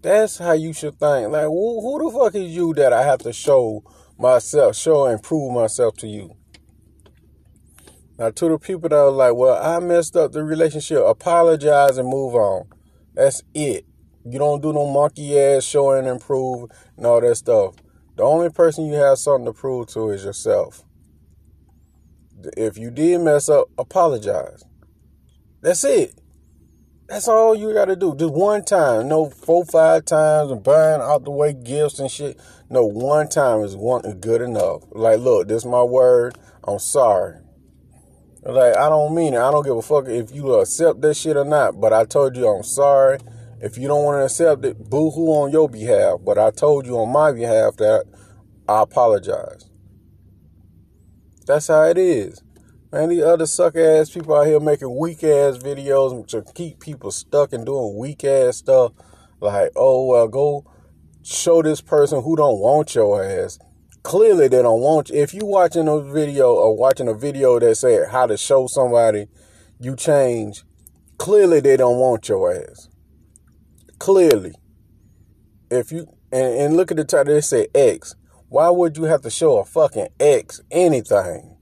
That's 0.00 0.38
how 0.38 0.52
you 0.52 0.72
should 0.72 0.94
think. 1.00 1.30
Like, 1.30 1.46
who, 1.46 1.80
who 1.80 2.04
the 2.04 2.16
fuck 2.16 2.36
is 2.36 2.54
you 2.54 2.72
that 2.74 2.92
I 2.92 3.02
have 3.02 3.18
to 3.20 3.32
show 3.32 3.82
myself, 4.16 4.76
show 4.76 5.06
and 5.06 5.20
prove 5.20 5.52
myself 5.52 5.96
to 5.96 6.06
you? 6.06 6.36
Now, 8.16 8.30
to 8.30 8.48
the 8.48 8.58
people 8.58 8.88
that 8.90 8.96
are 8.96 9.10
like, 9.10 9.34
well, 9.34 9.60
I 9.60 9.80
messed 9.80 10.14
up 10.16 10.30
the 10.30 10.44
relationship, 10.44 11.02
apologize 11.04 11.98
and 11.98 12.08
move 12.08 12.36
on. 12.36 12.68
That's 13.14 13.42
it. 13.54 13.87
You 14.30 14.38
don't 14.38 14.62
do 14.62 14.72
no 14.72 14.86
monkey 14.86 15.38
ass 15.38 15.64
showing 15.64 16.06
and 16.06 16.20
prove 16.20 16.70
and 16.96 17.06
all 17.06 17.20
that 17.20 17.36
stuff. 17.36 17.76
The 18.16 18.22
only 18.22 18.50
person 18.50 18.86
you 18.86 18.94
have 18.94 19.18
something 19.18 19.46
to 19.46 19.52
prove 19.52 19.86
to 19.88 20.10
is 20.10 20.24
yourself. 20.24 20.84
If 22.56 22.76
you 22.76 22.90
did 22.90 23.20
mess 23.20 23.48
up, 23.48 23.68
apologize. 23.78 24.64
That's 25.62 25.82
it. 25.84 26.14
That's 27.08 27.26
all 27.26 27.54
you 27.54 27.72
got 27.72 27.86
to 27.86 27.96
do. 27.96 28.14
Just 28.14 28.34
one 28.34 28.64
time. 28.64 29.08
No 29.08 29.30
four, 29.30 29.64
five 29.64 30.04
times 30.04 30.50
and 30.50 30.62
buying 30.62 31.00
out 31.00 31.24
the 31.24 31.30
way 31.30 31.54
gifts 31.54 31.98
and 31.98 32.10
shit. 32.10 32.38
No, 32.68 32.84
one 32.84 33.28
time 33.28 33.62
is 33.62 33.74
one 33.74 34.02
good 34.20 34.42
enough. 34.42 34.82
Like, 34.90 35.20
look, 35.20 35.48
this 35.48 35.62
is 35.62 35.66
my 35.66 35.82
word. 35.82 36.36
I'm 36.64 36.78
sorry. 36.78 37.36
Like, 38.42 38.76
I 38.76 38.90
don't 38.90 39.14
mean 39.14 39.34
it. 39.34 39.38
I 39.38 39.50
don't 39.50 39.64
give 39.64 39.76
a 39.76 39.82
fuck 39.82 40.06
if 40.06 40.34
you 40.34 40.52
accept 40.54 41.00
that 41.00 41.14
shit 41.14 41.36
or 41.36 41.46
not. 41.46 41.80
But 41.80 41.94
I 41.94 42.04
told 42.04 42.36
you 42.36 42.46
I'm 42.46 42.62
sorry. 42.62 43.18
If 43.60 43.76
you 43.76 43.88
don't 43.88 44.04
want 44.04 44.20
to 44.20 44.24
accept 44.24 44.64
it, 44.64 44.78
boo 44.78 45.10
hoo 45.10 45.28
on 45.28 45.50
your 45.50 45.68
behalf. 45.68 46.20
But 46.24 46.38
I 46.38 46.50
told 46.50 46.86
you 46.86 46.98
on 46.98 47.12
my 47.12 47.32
behalf 47.32 47.76
that 47.76 48.04
I 48.68 48.82
apologize. 48.82 49.68
That's 51.46 51.68
how 51.68 51.82
it 51.84 51.98
is. 51.98 52.42
Man, 52.92 53.08
these 53.10 53.22
other 53.22 53.46
suck 53.46 53.76
ass 53.76 54.10
people 54.10 54.34
out 54.34 54.46
here 54.46 54.60
making 54.60 54.96
weak 54.96 55.22
ass 55.24 55.58
videos 55.58 56.26
to 56.28 56.42
keep 56.54 56.80
people 56.80 57.10
stuck 57.10 57.52
and 57.52 57.66
doing 57.66 57.98
weak 57.98 58.24
ass 58.24 58.58
stuff. 58.58 58.92
Like, 59.40 59.72
oh 59.76 60.06
well, 60.06 60.28
go 60.28 60.64
show 61.22 61.62
this 61.62 61.80
person 61.80 62.22
who 62.22 62.36
don't 62.36 62.60
want 62.60 62.94
your 62.94 63.22
ass. 63.22 63.58
Clearly, 64.02 64.48
they 64.48 64.62
don't 64.62 64.80
want 64.80 65.10
you. 65.10 65.16
If 65.16 65.34
you 65.34 65.44
watching 65.44 65.88
a 65.88 66.00
video 66.00 66.54
or 66.54 66.76
watching 66.76 67.08
a 67.08 67.14
video 67.14 67.58
that 67.58 67.74
said 67.76 68.08
how 68.10 68.26
to 68.26 68.38
show 68.38 68.66
somebody 68.66 69.26
you 69.78 69.96
change, 69.96 70.62
clearly 71.18 71.60
they 71.60 71.76
don't 71.76 71.98
want 71.98 72.28
your 72.28 72.54
ass. 72.54 72.88
Clearly, 73.98 74.54
if 75.70 75.92
you 75.92 76.06
and, 76.30 76.54
and 76.54 76.76
look 76.76 76.90
at 76.90 76.96
the 76.96 77.04
title, 77.04 77.34
they 77.34 77.40
say 77.40 77.68
X. 77.74 78.14
Why 78.48 78.70
would 78.70 78.96
you 78.96 79.04
have 79.04 79.22
to 79.22 79.30
show 79.30 79.58
a 79.58 79.64
fucking 79.64 80.08
X 80.18 80.60
anything? 80.70 81.56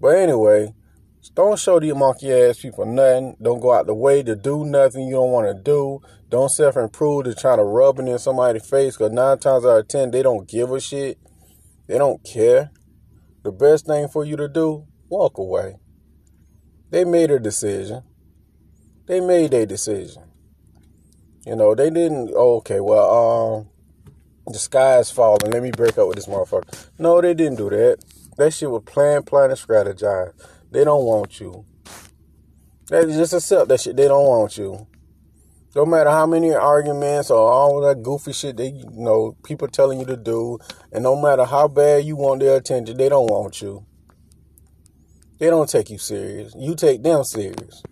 But 0.00 0.16
anyway, 0.16 0.74
don't 1.34 1.58
show 1.58 1.80
these 1.80 1.94
monkey 1.94 2.32
ass 2.32 2.60
people 2.60 2.86
nothing. 2.86 3.36
Don't 3.42 3.60
go 3.60 3.72
out 3.72 3.86
the 3.86 3.94
way 3.94 4.22
to 4.22 4.36
do 4.36 4.64
nothing 4.64 5.06
you 5.06 5.14
don't 5.14 5.32
want 5.32 5.46
to 5.48 5.62
do. 5.62 6.00
Don't 6.28 6.48
self 6.48 6.76
improve 6.76 7.24
to 7.24 7.34
try 7.34 7.56
to 7.56 7.62
rub 7.62 7.98
it 7.98 8.08
in 8.08 8.18
somebody's 8.18 8.68
face 8.68 8.96
because 8.96 9.12
nine 9.12 9.38
times 9.38 9.64
out 9.64 9.80
of 9.80 9.88
ten, 9.88 10.10
they 10.10 10.22
don't 10.22 10.48
give 10.48 10.70
a 10.70 10.80
shit. 10.80 11.18
They 11.86 11.98
don't 11.98 12.22
care. 12.24 12.70
The 13.42 13.52
best 13.52 13.86
thing 13.86 14.08
for 14.08 14.24
you 14.24 14.36
to 14.36 14.48
do, 14.48 14.86
walk 15.08 15.38
away. 15.38 15.76
They 16.90 17.04
made 17.04 17.30
a 17.30 17.38
decision. 17.38 18.02
They 19.06 19.20
made 19.20 19.54
a 19.54 19.66
decision. 19.66 20.25
You 21.46 21.54
know, 21.54 21.76
they 21.76 21.90
didn't, 21.90 22.32
oh, 22.34 22.56
okay, 22.56 22.80
well, 22.80 23.58
um, 23.58 23.68
the 24.52 24.58
sky 24.58 24.98
is 24.98 25.12
falling. 25.12 25.52
Let 25.52 25.62
me 25.62 25.70
break 25.70 25.96
up 25.96 26.08
with 26.08 26.16
this 26.16 26.26
motherfucker. 26.26 26.88
No, 26.98 27.20
they 27.20 27.34
didn't 27.34 27.58
do 27.58 27.70
that. 27.70 27.98
That 28.36 28.52
shit 28.52 28.70
was 28.70 28.82
plan, 28.84 29.22
plan, 29.22 29.50
and 29.50 29.58
strategize. 29.58 30.32
They 30.72 30.82
don't 30.82 31.04
want 31.04 31.38
you. 31.38 31.64
They 32.90 33.04
just 33.06 33.32
accept 33.32 33.68
that 33.68 33.80
shit. 33.80 33.96
They 33.96 34.08
don't 34.08 34.26
want 34.26 34.58
you. 34.58 34.86
No 35.76 35.86
matter 35.86 36.10
how 36.10 36.26
many 36.26 36.52
arguments 36.54 37.30
or 37.30 37.38
all 37.38 37.80
that 37.82 38.02
goofy 38.02 38.32
shit 38.32 38.56
they 38.56 38.68
you 38.68 38.86
know 38.92 39.36
people 39.44 39.68
telling 39.68 40.00
you 40.00 40.06
to 40.06 40.16
do, 40.16 40.58
and 40.90 41.02
no 41.02 41.20
matter 41.20 41.44
how 41.44 41.68
bad 41.68 42.04
you 42.04 42.16
want 42.16 42.40
their 42.40 42.56
attention, 42.56 42.96
they 42.96 43.08
don't 43.08 43.26
want 43.26 43.60
you. 43.60 43.84
They 45.38 45.46
don't 45.46 45.68
take 45.68 45.90
you 45.90 45.98
serious. 45.98 46.54
You 46.56 46.74
take 46.74 47.02
them 47.02 47.24
serious. 47.24 47.82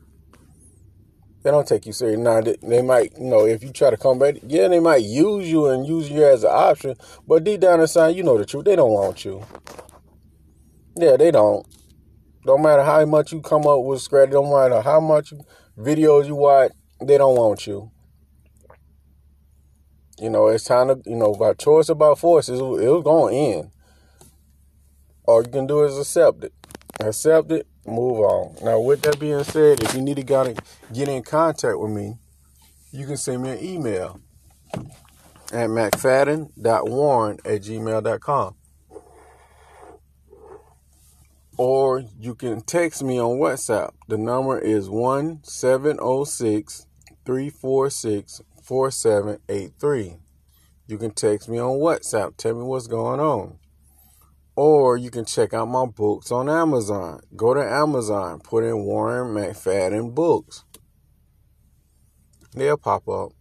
They 1.44 1.50
don't 1.50 1.68
take 1.68 1.84
you 1.84 1.92
serious. 1.92 2.18
Now 2.18 2.40
they, 2.40 2.56
they 2.62 2.80
might, 2.80 3.12
you 3.18 3.26
know, 3.26 3.44
if 3.44 3.62
you 3.62 3.70
try 3.70 3.90
to 3.90 3.98
come 3.98 4.18
back, 4.18 4.36
yeah, 4.46 4.66
they 4.66 4.80
might 4.80 5.02
use 5.02 5.50
you 5.50 5.66
and 5.66 5.86
use 5.86 6.10
you 6.10 6.24
as 6.24 6.42
an 6.42 6.50
option. 6.50 6.96
But 7.28 7.44
deep 7.44 7.60
down 7.60 7.80
inside, 7.80 8.16
you 8.16 8.22
know 8.22 8.38
the 8.38 8.46
truth. 8.46 8.64
They 8.64 8.76
don't 8.76 8.90
want 8.90 9.26
you. 9.26 9.44
Yeah, 10.96 11.18
they 11.18 11.30
don't. 11.30 11.66
Don't 12.46 12.62
matter 12.62 12.82
how 12.82 13.04
much 13.04 13.32
you 13.32 13.42
come 13.42 13.66
up 13.66 13.84
with 13.84 14.00
scratch. 14.00 14.30
Don't 14.30 14.50
matter 14.50 14.80
how 14.80 15.00
much 15.00 15.34
videos 15.78 16.26
you 16.26 16.34
watch. 16.34 16.72
They 17.02 17.18
don't 17.18 17.36
want 17.36 17.66
you. 17.66 17.90
You 20.18 20.30
know, 20.30 20.46
it's 20.46 20.64
time 20.64 20.88
to, 20.88 21.02
you 21.04 21.16
know, 21.16 21.34
by 21.34 21.52
choice 21.52 21.90
about 21.90 22.20
force, 22.20 22.48
it 22.48 22.54
was 22.54 23.04
going 23.04 23.36
end. 23.36 23.70
All 25.24 25.42
you 25.42 25.50
can 25.50 25.66
do 25.66 25.84
is 25.84 25.98
accept 25.98 26.44
it. 26.44 26.54
Accept 27.00 27.50
it, 27.50 27.66
move 27.86 28.20
on. 28.20 28.56
Now, 28.64 28.80
with 28.80 29.02
that 29.02 29.18
being 29.18 29.44
said, 29.44 29.82
if 29.82 29.94
you 29.94 30.00
need 30.00 30.16
to 30.16 30.22
get 30.22 30.46
in 31.08 31.22
contact 31.22 31.78
with 31.78 31.90
me, 31.90 32.16
you 32.92 33.06
can 33.06 33.16
send 33.16 33.42
me 33.42 33.50
an 33.50 33.64
email 33.64 34.20
at 35.52 35.68
mcfadden.warren 35.68 37.38
at 37.44 37.62
gmail.com. 37.62 38.54
Or 41.56 42.02
you 42.18 42.34
can 42.34 42.62
text 42.62 43.04
me 43.04 43.20
on 43.20 43.38
WhatsApp. 43.38 43.92
The 44.08 44.18
number 44.18 44.58
is 44.58 44.90
1706 44.90 46.86
346 47.24 48.42
4783. 48.62 50.16
You 50.86 50.98
can 50.98 51.12
text 51.12 51.48
me 51.48 51.58
on 51.58 51.78
WhatsApp. 51.78 52.36
Tell 52.36 52.54
me 52.54 52.62
what's 52.64 52.86
going 52.86 53.20
on. 53.20 53.58
Or 54.56 54.96
you 54.96 55.10
can 55.10 55.24
check 55.24 55.52
out 55.52 55.66
my 55.66 55.86
books 55.86 56.30
on 56.30 56.48
Amazon. 56.48 57.20
Go 57.34 57.54
to 57.54 57.60
Amazon, 57.60 58.40
put 58.40 58.62
in 58.62 58.84
Warren 58.84 59.34
McFadden 59.34 60.14
books. 60.14 60.64
They'll 62.54 62.76
pop 62.76 63.08
up. 63.08 63.32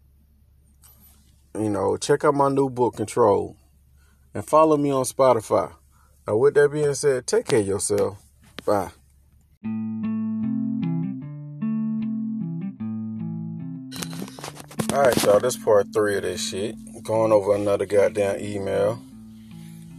You 1.56 1.70
know, 1.70 1.98
check 1.98 2.26
out 2.26 2.34
my 2.34 2.50
new 2.50 2.70
book, 2.70 2.96
Control. 2.96 3.56
And 4.34 4.44
follow 4.44 4.76
me 4.76 4.90
on 4.90 5.04
Spotify. 5.04 5.72
Now, 6.28 6.38
with 6.38 6.56
that 6.56 6.72
being 6.72 6.96
said, 6.96 7.28
take 7.28 7.46
care 7.46 7.60
of 7.60 7.68
yourself. 7.68 8.18
Bye. 8.66 8.90
Alright, 14.92 15.24
y'all, 15.24 15.40
this 15.40 15.58
part 15.58 15.94
three 15.94 16.18
of 16.18 16.24
this 16.24 16.50
shit. 16.50 16.76
Going 17.04 17.32
over 17.32 17.56
another 17.56 17.86
goddamn 17.86 18.40
email. 18.40 19.00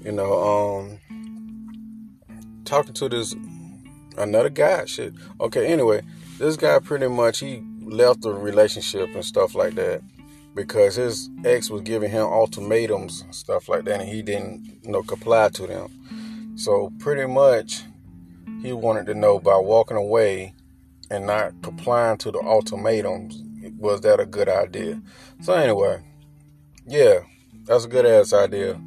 You 0.04 0.12
know, 0.12 0.80
um, 0.80 0.98
talking 2.64 2.94
to 2.94 3.08
this 3.08 3.34
another 4.16 4.50
guy. 4.50 4.84
Shit. 4.86 5.14
Okay. 5.40 5.66
Anyway, 5.66 6.02
this 6.38 6.56
guy 6.56 6.78
pretty 6.78 7.08
much 7.08 7.40
he 7.40 7.62
left 7.80 8.22
the 8.22 8.32
relationship 8.32 9.14
and 9.14 9.24
stuff 9.24 9.54
like 9.54 9.74
that 9.74 10.02
because 10.54 10.94
his 10.96 11.28
ex 11.44 11.70
was 11.70 11.82
giving 11.82 12.10
him 12.10 12.26
ultimatums 12.26 13.22
and 13.22 13.34
stuff 13.34 13.68
like 13.68 13.84
that, 13.84 14.00
and 14.00 14.08
he 14.08 14.22
didn't, 14.22 14.78
you 14.82 14.90
know, 14.90 15.02
comply 15.02 15.48
to 15.50 15.66
them. 15.66 16.54
So 16.56 16.92
pretty 17.00 17.26
much, 17.26 17.82
he 18.62 18.72
wanted 18.72 19.06
to 19.06 19.14
know 19.14 19.38
by 19.38 19.56
walking 19.56 19.96
away 19.96 20.54
and 21.10 21.26
not 21.26 21.52
complying 21.62 22.18
to 22.18 22.30
the 22.30 22.38
ultimatums, 22.38 23.42
was 23.78 24.00
that 24.02 24.20
a 24.20 24.26
good 24.26 24.48
idea? 24.48 25.02
So 25.40 25.52
anyway, 25.52 26.02
yeah, 26.86 27.20
that's 27.64 27.84
a 27.84 27.88
good 27.88 28.06
ass 28.06 28.32
idea. 28.32 28.80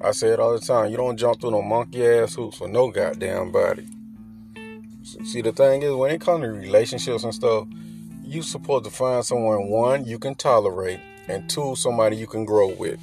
I 0.00 0.10
say 0.12 0.28
it 0.28 0.40
all 0.40 0.52
the 0.52 0.64
time. 0.64 0.90
You 0.90 0.96
don't 0.96 1.16
jump 1.16 1.40
through 1.40 1.52
no 1.52 1.62
monkey 1.62 2.06
ass 2.06 2.34
hoops 2.34 2.58
for 2.58 2.68
no 2.68 2.90
goddamn 2.90 3.52
body. 3.52 3.86
See, 5.24 5.42
the 5.42 5.52
thing 5.52 5.82
is, 5.82 5.92
when 5.92 6.10
it 6.10 6.20
comes 6.20 6.44
to 6.44 6.50
relationships 6.50 7.24
and 7.24 7.34
stuff, 7.34 7.68
you 8.22 8.42
supposed 8.42 8.84
to 8.84 8.90
find 8.90 9.24
someone 9.24 9.68
one 9.68 10.04
you 10.04 10.18
can 10.18 10.34
tolerate, 10.34 11.00
and 11.28 11.48
two 11.48 11.76
somebody 11.76 12.16
you 12.16 12.26
can 12.26 12.44
grow 12.44 12.68
with. 12.68 12.98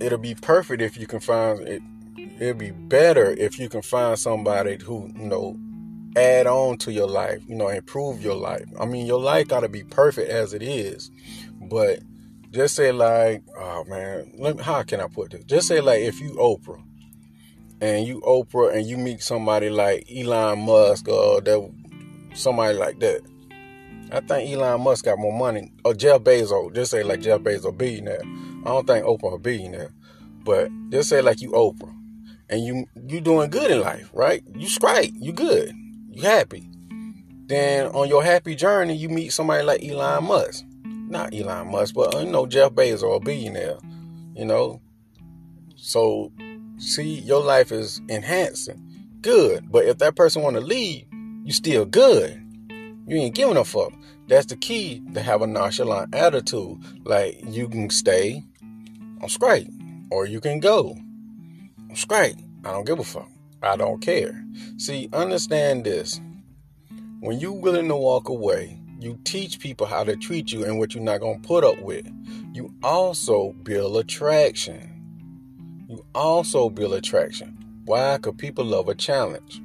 It'll 0.00 0.18
be 0.18 0.34
perfect 0.34 0.82
if 0.82 0.96
you 0.96 1.06
can 1.06 1.20
find 1.20 1.60
it. 1.60 1.82
It'll 2.38 2.54
be 2.54 2.70
better 2.70 3.30
if 3.30 3.58
you 3.58 3.68
can 3.68 3.82
find 3.82 4.18
somebody 4.18 4.78
who, 4.82 5.12
you 5.16 5.26
know, 5.26 5.56
add 6.16 6.46
on 6.46 6.76
to 6.78 6.92
your 6.92 7.06
life, 7.06 7.42
you 7.46 7.54
know, 7.54 7.68
improve 7.68 8.22
your 8.22 8.34
life. 8.34 8.66
I 8.78 8.84
mean, 8.84 9.06
your 9.06 9.20
life 9.20 9.48
got 9.48 9.60
to 9.60 9.68
be 9.68 9.82
perfect 9.82 10.30
as 10.30 10.52
it 10.52 10.62
is, 10.62 11.10
but 11.60 12.00
just 12.52 12.76
say 12.76 12.92
like, 12.92 13.42
oh 13.58 13.84
man, 13.84 14.34
let 14.38 14.56
me, 14.56 14.62
how 14.62 14.82
can 14.82 15.00
I 15.00 15.08
put 15.08 15.30
this? 15.30 15.44
Just 15.44 15.68
say 15.68 15.80
like 15.80 16.00
if 16.00 16.20
you 16.20 16.32
Oprah 16.32 16.82
and 17.80 18.06
you 18.06 18.20
Oprah 18.20 18.76
and 18.76 18.86
you 18.86 18.98
meet 18.98 19.22
somebody 19.22 19.70
like 19.70 20.06
Elon 20.14 20.60
Musk 20.60 21.08
or 21.08 21.40
that 21.40 21.72
somebody 22.34 22.76
like 22.76 23.00
that. 23.00 23.22
I 24.12 24.20
think 24.20 24.50
Elon 24.50 24.82
Musk 24.82 25.06
got 25.06 25.18
more 25.18 25.32
money. 25.32 25.72
Or 25.84 25.94
Jeff 25.94 26.20
Bezos. 26.20 26.74
Just 26.74 26.90
say 26.90 27.02
like 27.02 27.20
Jeff 27.20 27.40
Bezos 27.40 27.76
billionaire. 27.76 28.20
I 28.20 28.68
don't 28.68 28.86
think 28.86 29.06
Oprah 29.06 29.36
a 29.36 29.38
billionaire. 29.38 29.90
But 30.44 30.68
just 30.90 31.08
say 31.08 31.22
like 31.22 31.40
you 31.40 31.52
Oprah. 31.52 31.96
And 32.50 32.62
you 32.62 32.84
you 33.08 33.22
doing 33.22 33.48
good 33.48 33.70
in 33.70 33.80
life, 33.80 34.10
right? 34.12 34.42
You 34.54 34.68
straight. 34.68 35.14
You 35.14 35.32
good. 35.32 35.72
You 36.10 36.22
happy. 36.22 36.68
Then 37.46 37.86
on 37.88 38.08
your 38.08 38.22
happy 38.22 38.54
journey, 38.54 38.94
you 38.94 39.08
meet 39.08 39.32
somebody 39.32 39.64
like 39.64 39.82
Elon 39.82 40.24
Musk. 40.24 40.64
Not 41.12 41.34
Elon 41.34 41.70
Musk, 41.70 41.94
but 41.94 42.14
you 42.14 42.30
know, 42.30 42.46
Jeff 42.46 42.72
Bezos, 42.72 43.02
or 43.02 43.16
a 43.16 43.20
billionaire. 43.20 43.76
You 44.34 44.46
know? 44.46 44.80
So 45.76 46.32
see, 46.78 47.20
your 47.20 47.42
life 47.42 47.70
is 47.70 48.00
enhancing. 48.08 49.18
Good. 49.20 49.70
But 49.70 49.84
if 49.84 49.98
that 49.98 50.16
person 50.16 50.40
wanna 50.40 50.62
leave, 50.62 51.04
you 51.44 51.52
still 51.52 51.84
good. 51.84 52.42
You 53.06 53.18
ain't 53.18 53.34
giving 53.34 53.58
a 53.58 53.64
fuck. 53.64 53.92
That's 54.26 54.46
the 54.46 54.56
key 54.56 55.02
to 55.12 55.20
have 55.20 55.42
a 55.42 55.46
nonchalant 55.46 56.14
attitude. 56.14 56.78
Like 57.04 57.40
you 57.44 57.68
can 57.68 57.90
stay, 57.90 58.42
I'm 59.20 59.28
straight. 59.28 59.68
Or 60.10 60.24
you 60.24 60.40
can 60.40 60.60
go. 60.60 60.96
I'm 61.90 61.96
straight. 61.96 62.36
I 62.64 62.70
don't 62.70 62.86
give 62.86 62.98
a 62.98 63.04
fuck. 63.04 63.28
I 63.62 63.76
don't 63.76 64.00
care. 64.00 64.42
See, 64.78 65.10
understand 65.12 65.84
this. 65.84 66.22
When 67.20 67.38
you 67.38 67.52
willing 67.52 67.88
to 67.88 67.96
walk 67.96 68.30
away, 68.30 68.81
you 69.02 69.18
teach 69.24 69.58
people 69.58 69.86
how 69.86 70.04
to 70.04 70.16
treat 70.16 70.52
you 70.52 70.64
and 70.64 70.78
what 70.78 70.94
you're 70.94 71.02
not 71.02 71.20
gonna 71.20 71.40
put 71.40 71.64
up 71.64 71.80
with. 71.80 72.06
You 72.52 72.72
also 72.82 73.52
build 73.64 73.96
attraction. 73.96 74.88
You 75.88 76.04
also 76.14 76.70
build 76.70 76.94
attraction. 76.94 77.58
Why? 77.84 78.16
Because 78.16 78.34
people 78.36 78.64
love 78.64 78.88
a 78.88 78.94
challenge. 78.94 79.60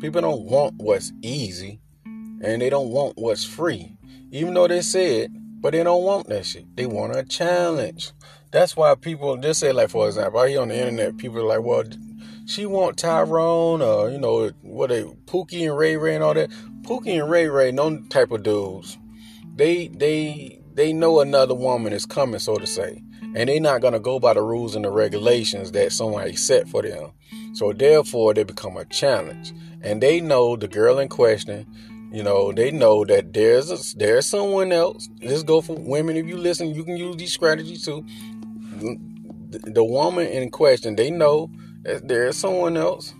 People 0.00 0.20
don't 0.20 0.44
want 0.44 0.74
what's 0.76 1.12
easy 1.20 1.80
and 2.04 2.62
they 2.62 2.70
don't 2.70 2.90
want 2.90 3.14
what's 3.16 3.44
free. 3.44 3.96
Even 4.30 4.54
though 4.54 4.68
they 4.68 4.82
say 4.82 5.22
it, 5.22 5.32
but 5.60 5.72
they 5.72 5.82
don't 5.82 6.04
want 6.04 6.28
that 6.28 6.46
shit. 6.46 6.64
They 6.76 6.86
want 6.86 7.16
a 7.16 7.24
challenge. 7.24 8.12
That's 8.52 8.76
why 8.76 8.94
people 8.94 9.36
just 9.36 9.58
say, 9.58 9.72
like, 9.72 9.90
for 9.90 10.06
example, 10.06 10.40
out 10.40 10.48
here 10.48 10.60
on 10.60 10.68
the 10.68 10.78
internet, 10.78 11.16
people 11.16 11.38
are 11.40 11.58
like, 11.58 11.62
well, 11.62 11.82
she 12.48 12.64
want 12.66 12.96
Tyrone 12.96 13.82
or, 13.82 14.10
you 14.10 14.18
know, 14.18 14.50
what 14.62 14.88
they, 14.88 15.02
Pookie 15.02 15.68
and 15.68 15.76
Ray 15.76 15.96
Ray 15.96 16.14
and 16.14 16.24
all 16.24 16.34
that. 16.34 16.50
Pookie 16.82 17.20
and 17.20 17.30
Ray 17.30 17.48
Ray, 17.48 17.70
no 17.70 18.00
type 18.08 18.30
of 18.30 18.42
dudes. 18.42 18.96
They, 19.54 19.88
they, 19.88 20.62
they 20.74 20.92
know 20.92 21.20
another 21.20 21.54
woman 21.54 21.92
is 21.92 22.06
coming, 22.06 22.40
so 22.40 22.56
to 22.56 22.66
say. 22.66 23.02
And 23.34 23.48
they're 23.48 23.60
not 23.60 23.82
to 23.82 24.00
go 24.00 24.18
by 24.18 24.32
the 24.32 24.42
rules 24.42 24.74
and 24.74 24.84
the 24.84 24.90
regulations 24.90 25.72
that 25.72 25.92
somebody 25.92 26.36
set 26.36 26.68
for 26.68 26.80
them. 26.80 27.12
So 27.52 27.72
therefore, 27.72 28.32
they 28.32 28.44
become 28.44 28.78
a 28.78 28.86
challenge 28.86 29.52
and 29.82 30.02
they 30.02 30.20
know 30.20 30.56
the 30.56 30.68
girl 30.68 30.98
in 30.98 31.08
question 31.08 31.66
you 32.10 32.22
know 32.22 32.52
they 32.52 32.70
know 32.70 33.04
that 33.04 33.32
there's 33.34 33.70
a, 33.70 33.96
there's 33.98 34.26
someone 34.26 34.72
else 34.72 35.08
let's 35.22 35.42
go 35.42 35.60
for 35.60 35.76
women 35.78 36.16
if 36.16 36.26
you 36.26 36.36
listen 36.36 36.74
you 36.74 36.84
can 36.84 36.96
use 36.96 37.16
these 37.16 37.32
strategies 37.32 37.84
too 37.84 38.04
the, 39.50 39.58
the 39.70 39.84
woman 39.84 40.26
in 40.26 40.50
question 40.50 40.96
they 40.96 41.10
know 41.10 41.50
that 41.82 42.06
there's 42.08 42.36
someone 42.36 42.76
else 42.76 43.14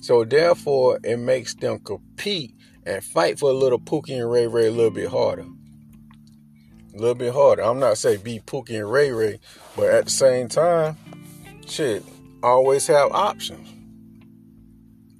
so 0.00 0.24
therefore 0.24 0.98
it 1.02 1.18
makes 1.18 1.54
them 1.54 1.78
compete 1.80 2.54
and 2.86 3.02
fight 3.02 3.38
for 3.38 3.50
a 3.50 3.54
little 3.54 3.80
Pookie 3.80 4.18
and 4.20 4.30
Ray 4.30 4.46
Ray 4.46 4.68
a 4.68 4.70
little 4.70 4.90
bit 4.90 5.08
harder 5.08 5.46
a 6.94 6.98
little 6.98 7.14
bit 7.14 7.32
harder 7.32 7.62
i'm 7.62 7.78
not 7.78 7.98
saying 7.98 8.20
be 8.20 8.40
Pookie 8.40 8.78
and 8.78 8.90
Ray 8.90 9.10
Ray 9.10 9.40
but 9.76 9.88
at 9.90 10.04
the 10.06 10.10
same 10.10 10.48
time 10.48 10.96
shit 11.66 12.04
always 12.42 12.86
have 12.86 13.10
options 13.12 13.68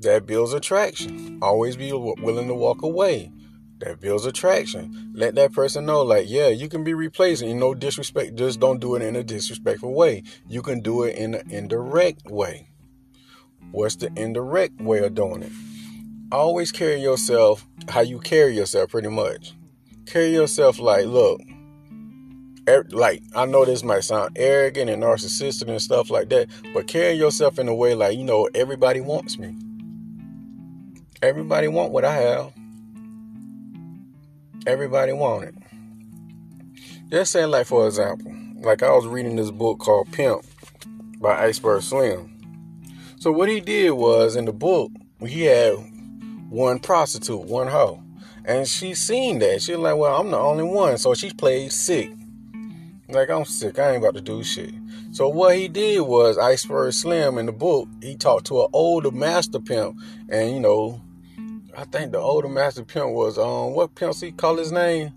that 0.01 0.27
builds 0.27 0.53
attraction. 0.53 1.39
Always 1.43 1.77
be 1.77 1.93
willing 1.93 2.49
to 2.49 2.55
walk 2.55 2.83
away. 2.83 3.33
That 3.79 4.01
builds 4.01 4.27
attraction. 4.27 5.13
Let 5.15 5.37
that 5.37 5.53
person 5.53 5.87
know, 5.87 6.03
like, 6.03 6.29
yeah, 6.29 6.49
you 6.49 6.69
can 6.69 6.83
be 6.83 6.95
replacing. 6.95 7.49
You 7.49 7.55
know, 7.55 7.75
disrespect. 7.75 8.35
Just 8.35 8.59
don't 8.59 8.81
do 8.81 8.97
it 8.97 9.03
in 9.03 9.15
a 9.15 9.23
disrespectful 9.23 9.95
way. 9.95 10.25
You 10.49 10.63
can 10.63 10.81
do 10.81 11.05
it 11.05 11.17
in 11.17 11.35
an 11.35 11.51
indirect 11.51 12.27
way. 12.27 12.71
What's 13.71 13.97
the 13.97 14.11
indirect 14.17 14.81
way 14.81 15.01
of 15.01 15.15
doing 15.15 15.43
it? 15.43 15.53
Always 16.33 16.73
carry 16.73 17.01
yourself 17.01 17.67
how 17.89 18.01
you 18.01 18.19
carry 18.19 18.55
yourself, 18.55 18.91
pretty 18.91 19.09
much. 19.09 19.55
Carry 20.07 20.33
yourself 20.33 20.79
like, 20.79 21.07
look, 21.07 21.41
er, 22.69 22.87
like 22.91 23.23
I 23.35 23.47
know 23.47 23.65
this 23.65 23.83
might 23.83 24.05
sound 24.05 24.37
arrogant 24.37 24.91
and 24.91 25.03
narcissistic 25.03 25.69
and 25.69 25.81
stuff 25.81 26.11
like 26.11 26.29
that, 26.31 26.49
but 26.75 26.87
carry 26.87 27.15
yourself 27.15 27.59
in 27.59 27.69
a 27.69 27.75
way 27.75 27.95
like, 27.95 28.17
you 28.17 28.25
know, 28.25 28.49
everybody 28.55 29.01
wants 29.01 29.39
me. 29.39 29.55
Everybody 31.23 31.69
want 31.69 31.93
what 31.93 32.05
I 32.05 32.15
have. 32.15 32.53
Everybody 34.67 35.13
want 35.13 35.45
it. 35.45 35.55
Just 37.11 37.33
say 37.33 37.47
like 37.47 37.67
for 37.67 37.87
example, 37.87 38.35
like 38.61 38.83
I 38.83 38.91
was 38.91 39.07
reading 39.07 39.37
this 39.37 39.51
book 39.51 39.79
called 39.79 40.13
Pimp 40.13 40.43
by 41.21 41.45
Iceberg 41.45 41.83
Slim. 41.83 42.35
So 43.19 43.33
what 43.33 43.49
he 43.49 43.61
did 43.61 43.91
was 43.93 44.37
in 44.37 44.45
the 44.45 44.53
book, 44.53 44.93
he 45.21 45.43
had 45.43 45.75
one 46.51 46.79
prostitute, 46.79 47.43
one 47.43 47.67
hoe. 47.67 48.03
And 48.45 48.67
she 48.67 48.95
seen 48.95 49.41
that. 49.41 49.61
She 49.61 49.77
like, 49.77 49.97
well, 49.97 50.21
I'm 50.21 50.31
the 50.31 50.39
only 50.39 50.65
one. 50.65 50.97
So 50.99 51.15
she 51.15 51.31
played 51.31 51.73
sick. 51.73 52.11
Like, 53.09 53.29
I'm 53.29 53.45
sick. 53.45 53.79
I 53.79 53.91
ain't 53.91 53.99
about 53.99 54.15
to 54.15 54.21
do 54.21 54.43
shit. 54.43 54.73
So 55.13 55.29
what 55.29 55.57
he 55.57 55.69
did 55.69 56.01
was 56.01 56.39
Iceberg 56.39 56.93
Slim 56.93 57.39
in 57.39 57.47
the 57.47 57.53
book, 57.53 57.89
he 58.03 58.17
talked 58.17 58.47
to 58.47 58.63
an 58.63 58.69
older 58.73 59.11
master 59.11 59.59
pimp 59.59 59.99
and, 60.29 60.53
you 60.53 60.61
know, 60.61 61.03
I 61.79 61.85
think 61.85 62.11
the 62.11 62.19
older 62.19 62.49
master 62.49 62.85
pimp 62.85 63.13
was 63.13 63.39
um 63.39 63.73
what 63.73 63.95
pimp 63.95 64.17
he 64.17 64.33
call 64.33 64.57
his 64.57 64.73
name? 64.73 65.15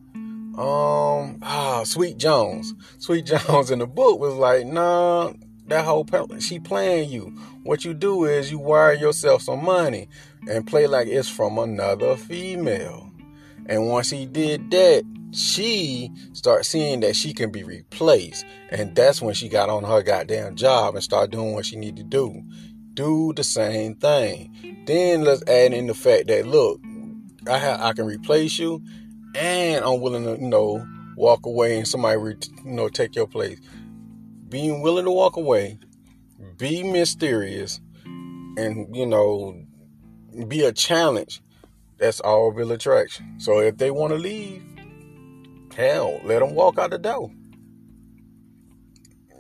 Um 0.56 1.40
ah 1.42 1.82
Sweet 1.84 2.20
Jones. 2.20 2.76
Sweet 3.00 3.26
Jones 3.48 3.72
in 3.72 3.80
the 3.80 3.88
book 3.88 4.20
was 4.20 4.36
like, 4.36 4.68
nah, 4.68 5.34
that 5.66 5.86
whole 5.86 6.06
pimp 6.06 6.40
she 6.40 6.60
playing 6.60 7.10
you. 7.10 7.36
What 7.64 7.84
you 7.84 7.96
do 7.96 8.26
is 8.26 8.52
you 8.52 8.60
wire 8.60 8.94
yourself 8.94 9.42
some 9.42 9.66
money 9.66 10.08
and 10.48 10.68
play 10.68 10.86
like 10.86 11.08
it's 11.08 11.28
from 11.28 11.58
another 11.58 12.16
female. 12.16 13.12
And 13.66 13.90
once 13.90 14.12
he 14.12 14.28
did 14.28 14.70
that, 14.70 15.04
she 15.32 16.12
start 16.34 16.68
seeing 16.68 17.00
that 17.00 17.16
she 17.16 17.34
can 17.34 17.52
be 17.52 17.64
replaced. 17.64 18.46
And 18.70 18.96
that's 18.96 19.20
when 19.20 19.34
she 19.34 19.50
got 19.50 19.70
on 19.70 19.84
her 19.84 20.04
goddamn 20.04 20.58
job 20.58 20.94
and 20.94 21.04
start 21.04 21.32
doing 21.32 21.54
what 21.54 21.66
she 21.66 21.76
need 21.76 21.96
to 21.96 22.04
do 22.04 22.44
do 23.02 23.34
the 23.34 23.44
same 23.44 23.96
thing. 23.96 24.84
Then 24.86 25.24
let's 25.24 25.42
add 25.48 25.74
in 25.74 25.88
the 25.88 25.94
fact 25.96 26.28
that 26.28 26.46
look, 26.46 26.80
I 27.48 27.58
have 27.58 27.82
I 27.82 27.94
can 27.94 28.06
replace 28.06 28.60
you, 28.60 28.84
and 29.36 29.84
I'm 29.84 30.02
willing 30.02 30.24
to 30.26 30.40
you 30.40 30.50
know 30.50 30.86
walk 31.18 31.46
away 31.46 31.78
and 31.78 31.88
somebody 31.88 32.18
re, 32.18 32.36
you 32.64 32.72
know 32.72 32.90
take 32.90 33.16
your 33.16 33.28
place. 33.28 33.60
Being 34.50 34.82
willing 34.82 35.06
to 35.06 35.12
walk 35.12 35.36
away, 35.36 35.80
be 36.58 36.84
mysterious, 36.84 37.82
and 38.06 38.96
you 38.96 39.08
know 39.08 39.60
be 40.48 40.64
a 40.64 40.72
challenge. 40.72 41.42
That's 41.98 42.20
all 42.20 42.52
real 42.52 42.72
attraction. 42.72 43.40
So 43.40 43.60
if 43.60 43.78
they 43.78 43.90
want 43.90 44.12
to 44.14 44.20
leave, 44.20 44.64
hell, 45.76 46.20
let 46.24 46.40
them 46.40 46.54
walk 46.54 46.78
out 46.78 46.92
the 46.92 47.00
door. 47.00 47.32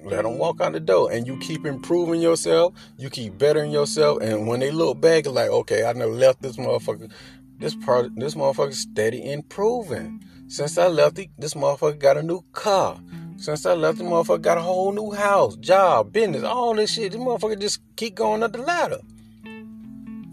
Let 0.04 0.24
them 0.24 0.38
walk 0.38 0.62
out 0.62 0.74
the 0.74 0.80
door, 0.80 1.12
and 1.12 1.28
you 1.28 1.38
keep 1.38 1.66
improving 1.66 2.22
yourself. 2.22 2.74
You 2.98 3.10
keep 3.10 3.38
bettering 3.38 3.72
yourself, 3.72 4.22
and 4.22 4.48
when 4.48 4.60
they 4.60 4.72
look 4.72 5.00
back, 5.00 5.28
like, 5.28 5.50
okay, 5.50 5.86
I 5.86 5.94
never 5.94 6.12
left 6.12 6.42
this 6.42 6.58
motherfucker. 6.58 7.12
This 7.60 7.76
part, 7.76 8.12
this 8.16 8.34
motherfucker 8.34 8.74
steady 8.74 9.32
improving. 9.32 10.24
Since 10.48 10.78
I 10.78 10.88
left, 10.88 11.20
this 11.38 11.54
motherfucker 11.54 12.00
got 12.00 12.18
a 12.18 12.24
new 12.24 12.44
car. 12.52 13.00
Since 13.38 13.66
I 13.66 13.74
left, 13.74 14.00
the 14.00 14.04
motherfucker 14.04 14.42
got 14.42 14.58
a 14.58 14.62
whole 14.62 14.92
new 14.92 15.12
house, 15.12 15.56
job, 15.58 16.12
business, 16.12 16.44
all 16.44 16.74
this 16.74 16.94
shit. 16.94 17.12
This 17.12 17.22
motherfucker 17.22 17.60
just 17.60 17.82
keep 17.96 18.16
going 18.16 18.42
up 18.42 18.54
the 18.54 18.60
ladder. 18.60 19.02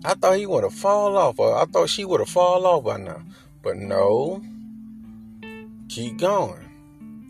I 0.04 0.14
thought 0.14 0.38
he 0.38 0.46
would 0.46 0.64
have 0.64 0.74
fall 0.74 1.16
off, 1.18 1.38
or 1.38 1.57
I 1.57 1.66
thought 1.66 1.90
she 1.90 2.04
would 2.04 2.20
have 2.20 2.31
fall 2.31 2.64
off 2.66 2.85
by 2.85 2.96
now. 2.96 3.22
But 3.62 3.76
no, 3.76 4.42
keep 5.88 6.18
going 6.18 6.67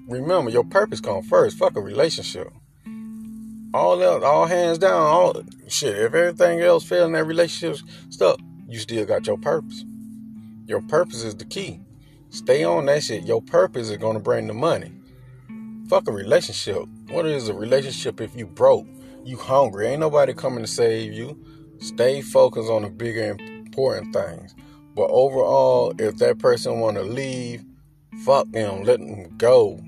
remember 0.09 0.51
your 0.51 0.64
purpose 0.64 1.01
come 1.01 1.23
first. 1.23 1.59
Fuck 1.59 1.77
a 1.77 1.81
relationship. 1.81 2.53
All 3.75 4.03
else, 4.03 4.25
all 4.25 4.47
hands 4.47 4.79
down, 4.79 5.03
all 5.03 5.42
shit. 5.68 5.97
If 5.97 6.14
everything 6.14 6.61
else 6.61 6.85
fails 6.85 7.07
in 7.07 7.12
that 7.12 7.25
relationship 7.25 7.87
stuff, 8.11 8.40
you 8.66 8.79
still 8.79 9.05
got 9.05 9.27
your 9.27 9.38
purpose. 9.38 9.85
Your 10.66 10.81
purpose 10.83 11.23
is 11.23 11.35
the 11.35 11.44
key. 11.44 11.81
Stay 12.31 12.64
on 12.64 12.87
that 12.87 13.03
shit. 13.03 13.25
Your 13.25 13.42
purpose 13.42 13.90
is 13.90 13.97
gonna 13.99 14.21
bring 14.21 14.47
the 14.47 14.55
money. 14.55 14.92
Fuck 15.88 16.09
a 16.09 16.12
relationship. 16.12 16.83
What 17.11 17.27
is 17.27 17.49
a 17.49 17.55
relationship 17.55 18.21
if 18.21 18.35
you 18.37 18.47
broke? 18.47 18.87
you 19.29 19.37
hungry. 19.37 19.88
Ain't 19.88 20.01
nobody 20.01 20.33
coming 20.33 20.64
to 20.64 20.71
save 20.71 21.12
you. 21.12 21.38
Stay 21.81 22.23
focused 22.23 22.71
on 22.71 22.83
the 22.83 22.88
bigger 22.88 23.37
important 23.38 24.14
things. 24.14 24.55
But 24.94 25.11
overall, 25.11 25.92
if 25.99 26.16
that 26.18 26.38
person 26.38 26.81
want 26.81 26.97
to 26.97 27.03
leave, 27.03 27.62
fuck 28.25 28.51
them. 28.51 28.85
Let 28.85 29.01
them 29.01 29.37
go. 29.37 29.81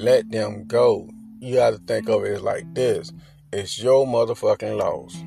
Let 0.00 0.30
them 0.30 0.64
go. 0.64 1.10
You 1.40 1.56
got 1.56 1.70
to 1.72 1.78
think 1.78 2.08
of 2.08 2.24
it 2.24 2.40
like 2.40 2.74
this. 2.74 3.12
It's 3.52 3.82
your 3.82 4.06
motherfucking 4.06 4.78
loss. 4.78 5.22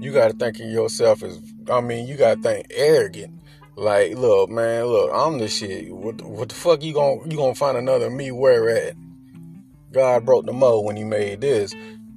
You 0.00 0.12
got 0.12 0.32
to 0.32 0.36
think 0.36 0.58
of 0.58 0.66
yourself 0.66 1.22
as, 1.22 1.40
I 1.70 1.80
mean, 1.80 2.08
you 2.08 2.16
got 2.16 2.38
to 2.38 2.42
think 2.42 2.66
arrogant. 2.70 3.40
Like, 3.76 4.16
look, 4.16 4.50
man, 4.50 4.86
look, 4.86 5.12
I'm 5.14 5.38
the 5.38 5.46
shit. 5.46 5.94
What, 5.94 6.20
what 6.22 6.48
the 6.48 6.56
fuck 6.56 6.82
you 6.82 6.92
gonna 6.92 7.20
you 7.28 7.36
gonna 7.36 7.54
find 7.54 7.76
another 7.76 8.10
me 8.10 8.32
where 8.32 8.68
at? 8.68 8.96
God 9.92 10.24
broke 10.24 10.46
the 10.46 10.52
mold 10.52 10.86
when 10.86 10.96
He 10.96 11.04
made 11.04 11.40
this. 11.40 11.72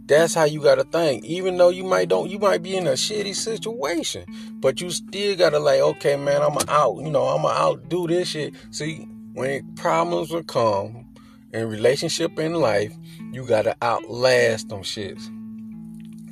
That's 0.07 0.33
how 0.33 0.45
you 0.45 0.61
gotta 0.61 0.83
think. 0.83 1.25
Even 1.25 1.57
though 1.57 1.69
you 1.69 1.83
might 1.83 2.09
don't, 2.09 2.29
you 2.29 2.39
might 2.39 2.63
be 2.63 2.75
in 2.75 2.87
a 2.87 2.93
shitty 2.93 3.35
situation, 3.35 4.25
but 4.59 4.81
you 4.81 4.89
still 4.89 5.35
gotta 5.35 5.59
like, 5.59 5.79
okay, 5.79 6.15
man, 6.15 6.41
I'ma 6.41 6.61
out. 6.67 6.97
You 6.97 7.11
know, 7.11 7.25
I'm 7.25 7.43
going 7.43 7.53
to 7.53 7.61
outdo 7.61 8.07
this 8.07 8.29
shit. 8.29 8.53
See, 8.71 9.07
when 9.33 9.75
problems 9.75 10.31
will 10.31 10.43
come 10.43 11.06
in 11.53 11.69
relationship 11.69 12.37
in 12.39 12.53
life, 12.53 12.93
you 13.31 13.45
gotta 13.45 13.75
outlast 13.81 14.69
them 14.69 14.81
shits. 14.81 15.27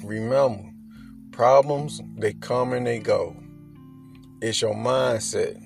Remember, 0.03 0.69
problems 1.31 2.01
they 2.17 2.33
come 2.33 2.73
and 2.73 2.85
they 2.85 2.99
go. 2.99 3.35
It's 4.41 4.61
your 4.61 4.75
mindset. 4.75 5.61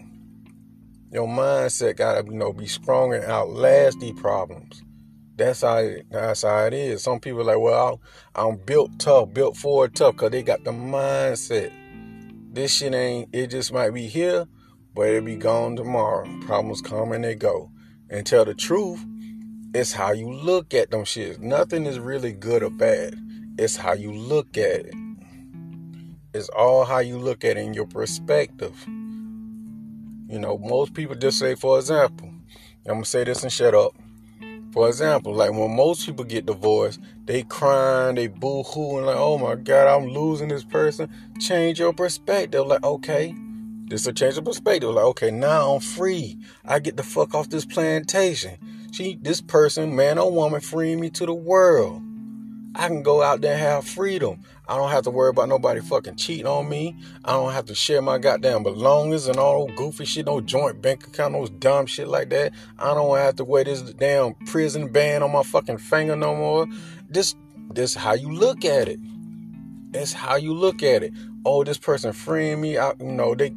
Your 1.12 1.28
mindset 1.28 1.98
gotta 1.98 2.26
you 2.26 2.38
know 2.38 2.54
be 2.54 2.68
strong 2.68 3.14
and 3.14 3.24
outlast 3.24 4.00
these 4.00 4.20
problems. 4.20 4.84
That's 5.36 5.62
how 5.62 5.78
it, 5.78 6.06
that's 6.12 6.44
how 6.44 6.66
it 6.66 6.74
is. 6.74 7.02
Some 7.02 7.20
people 7.20 7.44
like, 7.44 7.60
well, 7.60 8.02
I'm 8.36 8.58
built 8.58 9.00
tough, 9.00 9.34
built 9.34 9.58
Ford 9.58 9.96
tough, 9.96 10.18
cause 10.18 10.32
they 10.32 10.44
got 10.44 10.64
the 10.64 10.72
mindset. 10.72 11.72
This 12.54 12.74
shit 12.74 12.94
ain't. 12.94 13.30
It 13.34 13.48
just 13.48 13.72
might 13.72 13.92
be 13.92 14.08
here, 14.08 14.48
but 14.94 15.08
it'll 15.08 15.26
be 15.26 15.36
gone 15.36 15.76
tomorrow. 15.76 16.28
Problems 16.42 16.82
come 16.82 17.12
and 17.12 17.24
they 17.24 17.36
go. 17.36 17.72
And 18.10 18.26
tell 18.26 18.44
the 18.44 18.56
truth, 18.56 19.06
it's 19.74 19.92
how 19.94 20.12
you 20.12 20.32
look 20.32 20.74
at 20.74 20.90
them 20.92 21.04
shits. 21.04 21.40
Nothing 21.40 21.86
is 21.86 22.00
really 22.00 22.34
good 22.34 22.64
or 22.64 22.72
bad. 22.72 23.16
It's 23.58 23.76
how 23.76 23.94
you 23.94 24.12
look 24.12 24.58
at 24.58 24.86
it. 24.86 24.96
It's 26.34 26.50
all 26.50 26.86
how 26.86 27.00
you 27.00 27.18
look 27.18 27.44
at 27.44 27.58
it 27.58 27.62
in 27.62 27.74
your 27.74 27.86
perspective. 27.86 28.76
You 28.88 30.40
know, 30.40 30.58
most 30.58 30.94
people 30.94 31.16
just 31.16 31.40
say, 31.40 31.56
for 31.56 31.78
example, 31.78 32.30
I'm 32.86 32.96
gonna 32.96 33.06
say 33.06 33.24
this 33.24 33.44
and 33.44 33.52
shut 33.52 33.76
up. 33.76 33.94
For 34.72 34.88
example, 34.88 35.34
like 35.34 35.52
when 35.52 35.76
most 35.76 36.06
people 36.06 36.26
get 36.26 36.46
divorced, 36.46 37.00
they 37.26 37.44
crying, 37.44 38.16
they 38.16 38.28
boo 38.28 38.64
hooing, 38.64 39.06
like, 39.06 39.18
oh 39.18 39.38
my 39.38 39.56
God, 39.56 39.88
I'm 39.88 40.10
losing 40.10 40.48
this 40.48 40.64
person. 40.64 41.10
Change 41.40 41.80
your 41.80 41.94
perspective. 41.94 42.66
Like, 42.66 42.84
okay, 42.84 43.36
this 43.88 44.06
will 44.06 44.14
change 44.14 44.36
the 44.36 44.42
perspective. 44.42 44.90
Like, 44.90 45.06
okay, 45.06 45.32
now 45.32 45.74
I'm 45.74 45.80
free. 45.80 46.38
I 46.66 46.80
get 46.80 46.98
the 46.98 47.04
fuck 47.04 47.34
off 47.34 47.50
this 47.50 47.66
plantation. 47.66 48.58
She, 48.92 49.20
this 49.22 49.42
person, 49.42 49.96
man 49.96 50.18
or 50.18 50.32
woman, 50.32 50.62
freeing 50.62 51.00
me 51.00 51.10
to 51.12 51.26
the 51.26 51.34
world. 51.34 52.02
I 52.76 52.88
can 52.88 53.02
go 53.02 53.22
out 53.22 53.42
there 53.42 53.54
and 53.54 53.62
have 53.62 53.88
freedom. 53.88 54.42
I 54.68 54.78
don't 54.78 54.92
have 54.92 55.04
to 55.06 55.10
worry 55.10 55.30
about 55.30 55.50
nobody 55.50 55.82
fucking 55.82 56.18
cheating 56.18 56.46
on 56.46 56.70
me. 56.70 56.96
I 57.26 57.32
don't 57.32 57.52
have 57.52 57.66
to 57.66 57.76
share 57.76 58.02
my 58.02 58.20
goddamn 58.20 58.62
belongings 58.62 59.28
and 59.28 59.38
all 59.38 59.68
goofy 59.68 60.06
shit, 60.06 60.28
no 60.28 60.40
joint 60.40 60.82
bank 60.82 61.08
account, 61.08 61.34
no 61.34 61.48
dumb 61.48 61.88
shit 61.88 62.08
like 62.08 62.30
that. 62.30 62.54
I 62.78 62.94
don't 62.94 63.18
have 63.18 63.36
to 63.38 63.44
wear 63.44 63.64
this 63.64 63.82
damn 63.82 64.36
prison 64.46 64.92
band 64.92 65.24
on 65.24 65.32
my 65.32 65.42
fucking 65.42 65.80
finger 65.80 66.16
no 66.16 66.36
more. 66.36 66.68
This 67.10 67.36
this 67.74 67.96
how 67.96 68.14
you 68.14 68.32
look 68.32 68.64
at 68.64 68.88
it. 68.88 69.00
It's 69.94 70.14
how 70.14 70.36
you 70.36 70.54
look 70.54 70.84
at 70.84 71.02
it. 71.02 71.14
Oh, 71.46 71.64
this 71.64 71.80
person 71.80 72.14
freeing 72.14 72.62
me. 72.62 72.78
I, 72.78 72.92
you 73.00 73.12
know, 73.12 73.34
they 73.34 73.56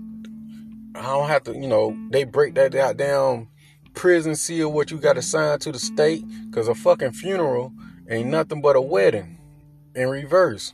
I 0.95 1.03
don't 1.03 1.29
have 1.29 1.45
to, 1.45 1.53
you 1.53 1.69
know, 1.69 1.97
they 2.11 2.25
break 2.25 2.55
that 2.55 2.73
goddamn 2.73 3.49
prison 3.95 4.35
seal 4.35 4.73
what 4.73 4.91
you 4.91 4.99
got 4.99 5.15
to 5.15 5.23
sign 5.23 5.59
to 5.61 5.73
the 5.73 5.79
state 5.79 6.25
because 6.51 6.69
a 6.69 6.75
fucking 6.75 7.13
funeral 7.13 7.73
ain't 8.09 8.29
nothing 8.29 8.61
but 8.61 8.77
a 8.77 8.81
wedding 8.81 9.39
in 9.95 10.09
reverse. 10.09 10.73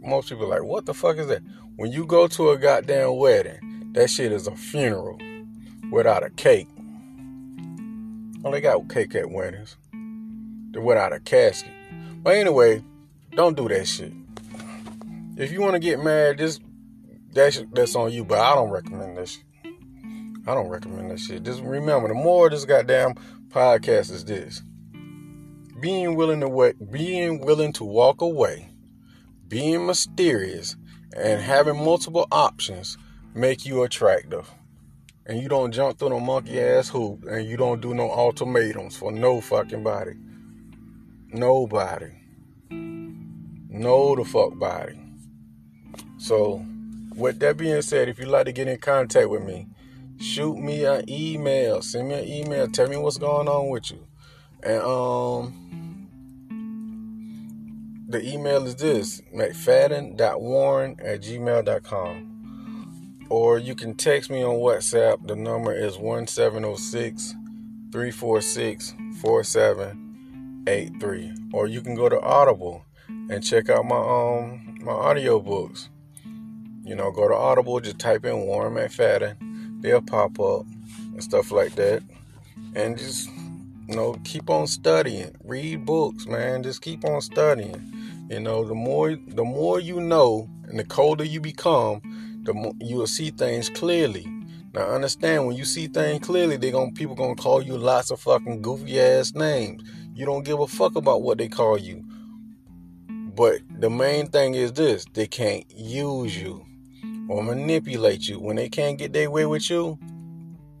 Most 0.00 0.28
people 0.28 0.48
like, 0.48 0.62
what 0.62 0.86
the 0.86 0.94
fuck 0.94 1.16
is 1.16 1.28
that? 1.28 1.42
When 1.76 1.90
you 1.90 2.06
go 2.06 2.28
to 2.28 2.50
a 2.50 2.58
goddamn 2.58 3.16
wedding, 3.16 3.90
that 3.92 4.10
shit 4.10 4.32
is 4.32 4.46
a 4.46 4.54
funeral 4.54 5.18
without 5.90 6.22
a 6.22 6.30
cake. 6.30 6.68
Well, 8.42 8.52
they 8.52 8.60
got 8.60 8.88
cake 8.88 9.14
at 9.14 9.30
weddings. 9.30 9.76
They're 10.70 10.82
without 10.82 11.12
a 11.12 11.20
casket. 11.20 11.72
But 12.22 12.36
anyway, 12.36 12.82
don't 13.32 13.56
do 13.56 13.68
that 13.68 13.86
shit. 13.86 14.12
If 15.36 15.50
you 15.50 15.60
want 15.60 15.74
to 15.74 15.78
get 15.78 16.02
married, 16.02 16.38
just 16.38 16.60
that's 17.32 17.62
that's 17.72 17.96
on 17.96 18.12
you. 18.12 18.24
But 18.24 18.40
I 18.40 18.54
don't 18.54 18.70
recommend 18.70 19.16
this. 19.16 19.32
Shit. 19.32 19.44
I 20.46 20.54
don't 20.54 20.68
recommend 20.68 21.10
that 21.10 21.20
shit. 21.20 21.42
Just 21.42 21.62
remember, 21.62 22.08
the 22.08 22.14
more 22.14 22.50
this 22.50 22.64
goddamn 22.64 23.14
podcast 23.48 24.10
is 24.10 24.24
this 24.24 24.62
being 25.80 26.14
willing 26.16 26.40
to 26.40 26.48
wait, 26.48 26.76
being 26.90 27.40
willing 27.40 27.72
to 27.74 27.84
walk 27.84 28.20
away, 28.20 28.70
being 29.48 29.86
mysterious, 29.86 30.76
and 31.16 31.40
having 31.40 31.76
multiple 31.76 32.26
options 32.30 32.96
make 33.34 33.66
you 33.66 33.82
attractive. 33.82 34.50
And 35.26 35.40
you 35.40 35.48
don't 35.48 35.72
jump 35.72 35.98
through 35.98 36.10
no 36.10 36.20
monkey 36.20 36.60
ass 36.60 36.90
hoop, 36.90 37.24
and 37.24 37.46
you 37.46 37.56
don't 37.56 37.80
do 37.80 37.94
no 37.94 38.10
ultimatums 38.10 38.96
for 38.96 39.10
no 39.10 39.40
fucking 39.40 39.82
body. 39.82 40.14
Nobody. 41.28 42.12
No 42.70 44.14
the 44.14 44.24
fuck 44.24 44.58
body. 44.58 44.98
So, 46.18 46.64
with 47.16 47.38
that 47.40 47.56
being 47.56 47.82
said, 47.82 48.08
if 48.08 48.18
you'd 48.18 48.28
like 48.28 48.46
to 48.46 48.52
get 48.52 48.68
in 48.68 48.78
contact 48.78 49.28
with 49.28 49.42
me, 49.42 49.66
shoot 50.18 50.56
me 50.56 50.84
an 50.84 51.08
email. 51.08 51.80
Send 51.82 52.08
me 52.08 52.14
an 52.14 52.26
email. 52.26 52.66
Tell 52.68 52.88
me 52.88 52.96
what's 52.96 53.18
going 53.18 53.46
on 53.48 53.68
with 53.68 53.90
you. 53.90 54.06
And 54.62 54.80
um 54.82 55.60
the 58.08 58.22
email 58.22 58.64
is 58.66 58.76
this 58.76 59.20
mcfadden.warren 59.34 60.96
at 61.00 61.20
gmail.com. 61.22 62.30
Or 63.28 63.58
you 63.58 63.74
can 63.74 63.94
text 63.94 64.30
me 64.30 64.44
on 64.44 64.56
WhatsApp. 64.56 65.26
The 65.26 65.34
number 65.34 65.74
is 65.74 65.98
1706 65.98 67.34
346 67.90 68.94
4783. 69.20 71.32
Or 71.52 71.66
you 71.66 71.80
can 71.80 71.94
go 71.94 72.08
to 72.08 72.20
Audible 72.20 72.84
and 73.08 73.42
check 73.42 73.68
out 73.68 73.84
my 73.84 73.96
um 73.96 74.78
my 74.82 74.92
audio 74.92 75.40
books. 75.40 75.88
You 76.84 76.94
know, 76.94 77.10
go 77.10 77.26
to 77.28 77.34
Audible, 77.34 77.80
just 77.80 77.98
type 77.98 78.24
in 78.26 78.42
Warren 78.42 78.74
McFadden. 78.74 79.53
They'll 79.84 80.00
pop 80.00 80.40
up 80.40 80.64
and 80.96 81.22
stuff 81.22 81.52
like 81.52 81.74
that. 81.74 82.02
And 82.74 82.96
just 82.96 83.28
you 83.86 83.94
know, 83.94 84.16
keep 84.24 84.48
on 84.48 84.66
studying. 84.66 85.36
Read 85.44 85.84
books, 85.84 86.24
man. 86.24 86.62
Just 86.62 86.80
keep 86.80 87.04
on 87.04 87.20
studying. 87.20 88.26
You 88.30 88.40
know, 88.40 88.64
the 88.64 88.74
more 88.74 89.14
the 89.14 89.44
more 89.44 89.78
you 89.78 90.00
know 90.00 90.48
and 90.68 90.78
the 90.78 90.84
colder 90.84 91.22
you 91.22 91.38
become, 91.38 92.00
the 92.44 92.54
more 92.54 92.72
you 92.80 92.96
will 92.96 93.06
see 93.06 93.30
things 93.30 93.68
clearly. 93.68 94.26
Now 94.72 94.86
understand 94.86 95.46
when 95.46 95.54
you 95.54 95.66
see 95.66 95.86
things 95.88 96.26
clearly, 96.26 96.56
they 96.56 96.70
going 96.70 96.94
people 96.94 97.14
gonna 97.14 97.34
call 97.34 97.60
you 97.60 97.76
lots 97.76 98.10
of 98.10 98.20
fucking 98.20 98.62
goofy 98.62 98.98
ass 98.98 99.34
names. 99.34 99.82
You 100.14 100.24
don't 100.24 100.46
give 100.46 100.60
a 100.60 100.66
fuck 100.66 100.96
about 100.96 101.20
what 101.20 101.36
they 101.36 101.48
call 101.48 101.76
you. 101.76 102.02
But 103.34 103.60
the 103.68 103.90
main 103.90 104.28
thing 104.28 104.54
is 104.54 104.72
this 104.72 105.04
they 105.12 105.26
can't 105.26 105.70
use 105.70 106.40
you 106.40 106.64
or 107.28 107.42
manipulate 107.42 108.28
you. 108.28 108.38
When 108.38 108.56
they 108.56 108.68
can't 108.68 108.98
get 108.98 109.12
their 109.12 109.30
way 109.30 109.46
with 109.46 109.70
you, 109.70 109.98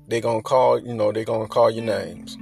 they 0.08 0.20
gonna 0.20 0.42
call, 0.42 0.78
you 0.78 0.94
know, 0.94 1.12
they 1.12 1.24
gonna 1.24 1.48
call 1.48 1.70
your 1.70 1.84
names 1.84 2.36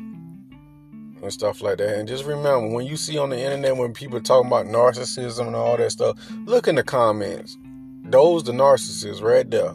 and 1.22 1.32
stuff 1.32 1.62
like 1.62 1.78
that. 1.78 1.96
And 1.96 2.08
just 2.08 2.24
remember, 2.24 2.68
when 2.68 2.86
you 2.86 2.96
see 2.96 3.18
on 3.18 3.30
the 3.30 3.38
internet 3.38 3.76
when 3.76 3.92
people 3.92 4.20
talking 4.20 4.48
about 4.48 4.66
narcissism 4.66 5.46
and 5.46 5.56
all 5.56 5.76
that 5.76 5.92
stuff, 5.92 6.18
look 6.44 6.68
in 6.68 6.74
the 6.74 6.82
comments. 6.82 7.56
Those 8.04 8.44
the 8.44 8.52
narcissists 8.52 9.22
right 9.22 9.48
there. 9.48 9.74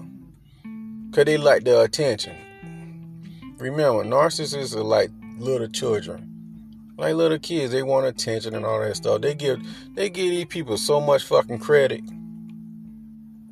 Cause 1.13 1.25
they 1.25 1.37
like 1.37 1.63
the 1.63 1.81
attention. 1.81 2.35
Remember, 3.57 4.03
narcissists 4.03 4.75
are 4.75 4.83
like 4.83 5.09
little 5.37 5.67
children. 5.67 6.25
Like 6.97 7.15
little 7.15 7.39
kids, 7.39 7.71
they 7.71 7.83
want 7.83 8.05
attention 8.05 8.55
and 8.55 8.65
all 8.65 8.79
that 8.81 8.95
stuff. 8.95 9.21
They 9.21 9.33
give 9.33 9.59
they 9.95 10.09
give 10.09 10.29
these 10.29 10.45
people 10.45 10.77
so 10.77 10.99
much 10.99 11.23
fucking 11.23 11.59
credit. 11.59 12.01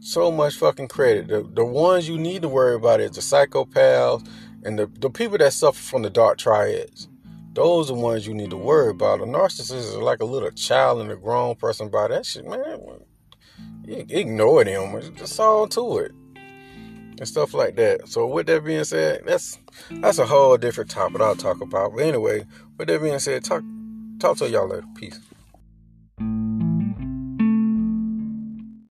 So 0.05 0.31
much 0.31 0.57
fucking 0.57 0.89
credit. 0.89 1.29
The 1.29 1.41
the 1.41 1.65
ones 1.65 2.07
you 2.07 2.19
need 2.19 2.43
to 2.43 2.47
worry 2.47 2.75
about 2.75 2.99
is 2.99 3.13
the 3.13 3.21
psychopaths 3.21 4.29
and 4.63 4.77
the, 4.77 4.85
the 4.85 5.09
people 5.09 5.39
that 5.39 5.51
suffer 5.51 5.81
from 5.81 6.03
the 6.03 6.11
dark 6.11 6.37
triads. 6.37 7.07
Those 7.53 7.89
are 7.89 7.95
the 7.95 7.99
ones 7.99 8.27
you 8.27 8.35
need 8.35 8.51
to 8.51 8.55
worry 8.55 8.91
about. 8.91 9.21
A 9.21 9.23
narcissist 9.23 9.71
is 9.71 9.95
like 9.95 10.21
a 10.21 10.25
little 10.25 10.51
child 10.51 11.01
and 11.01 11.11
a 11.11 11.15
grown 11.15 11.55
person 11.55 11.89
by 11.89 12.09
That 12.09 12.23
shit, 12.23 12.45
man, 12.45 12.81
ignore 13.87 14.63
them. 14.63 15.15
Just 15.15 15.39
all 15.39 15.67
to 15.69 15.97
it. 15.97 16.11
And 17.17 17.27
stuff 17.27 17.55
like 17.55 17.75
that. 17.77 18.07
So 18.07 18.27
with 18.27 18.45
that 18.45 18.63
being 18.63 18.83
said, 18.83 19.23
that's 19.25 19.57
that's 19.89 20.19
a 20.19 20.27
whole 20.27 20.55
different 20.57 20.91
topic 20.91 21.19
I'll 21.19 21.35
talk 21.35 21.61
about. 21.61 21.95
But 21.95 22.03
anyway, 22.03 22.45
with 22.77 22.89
that 22.89 23.01
being 23.01 23.17
said, 23.17 23.43
talk 23.43 23.63
talk 24.19 24.37
to 24.37 24.47
y'all 24.47 24.69
later. 24.69 24.85
Peace. 24.95 25.19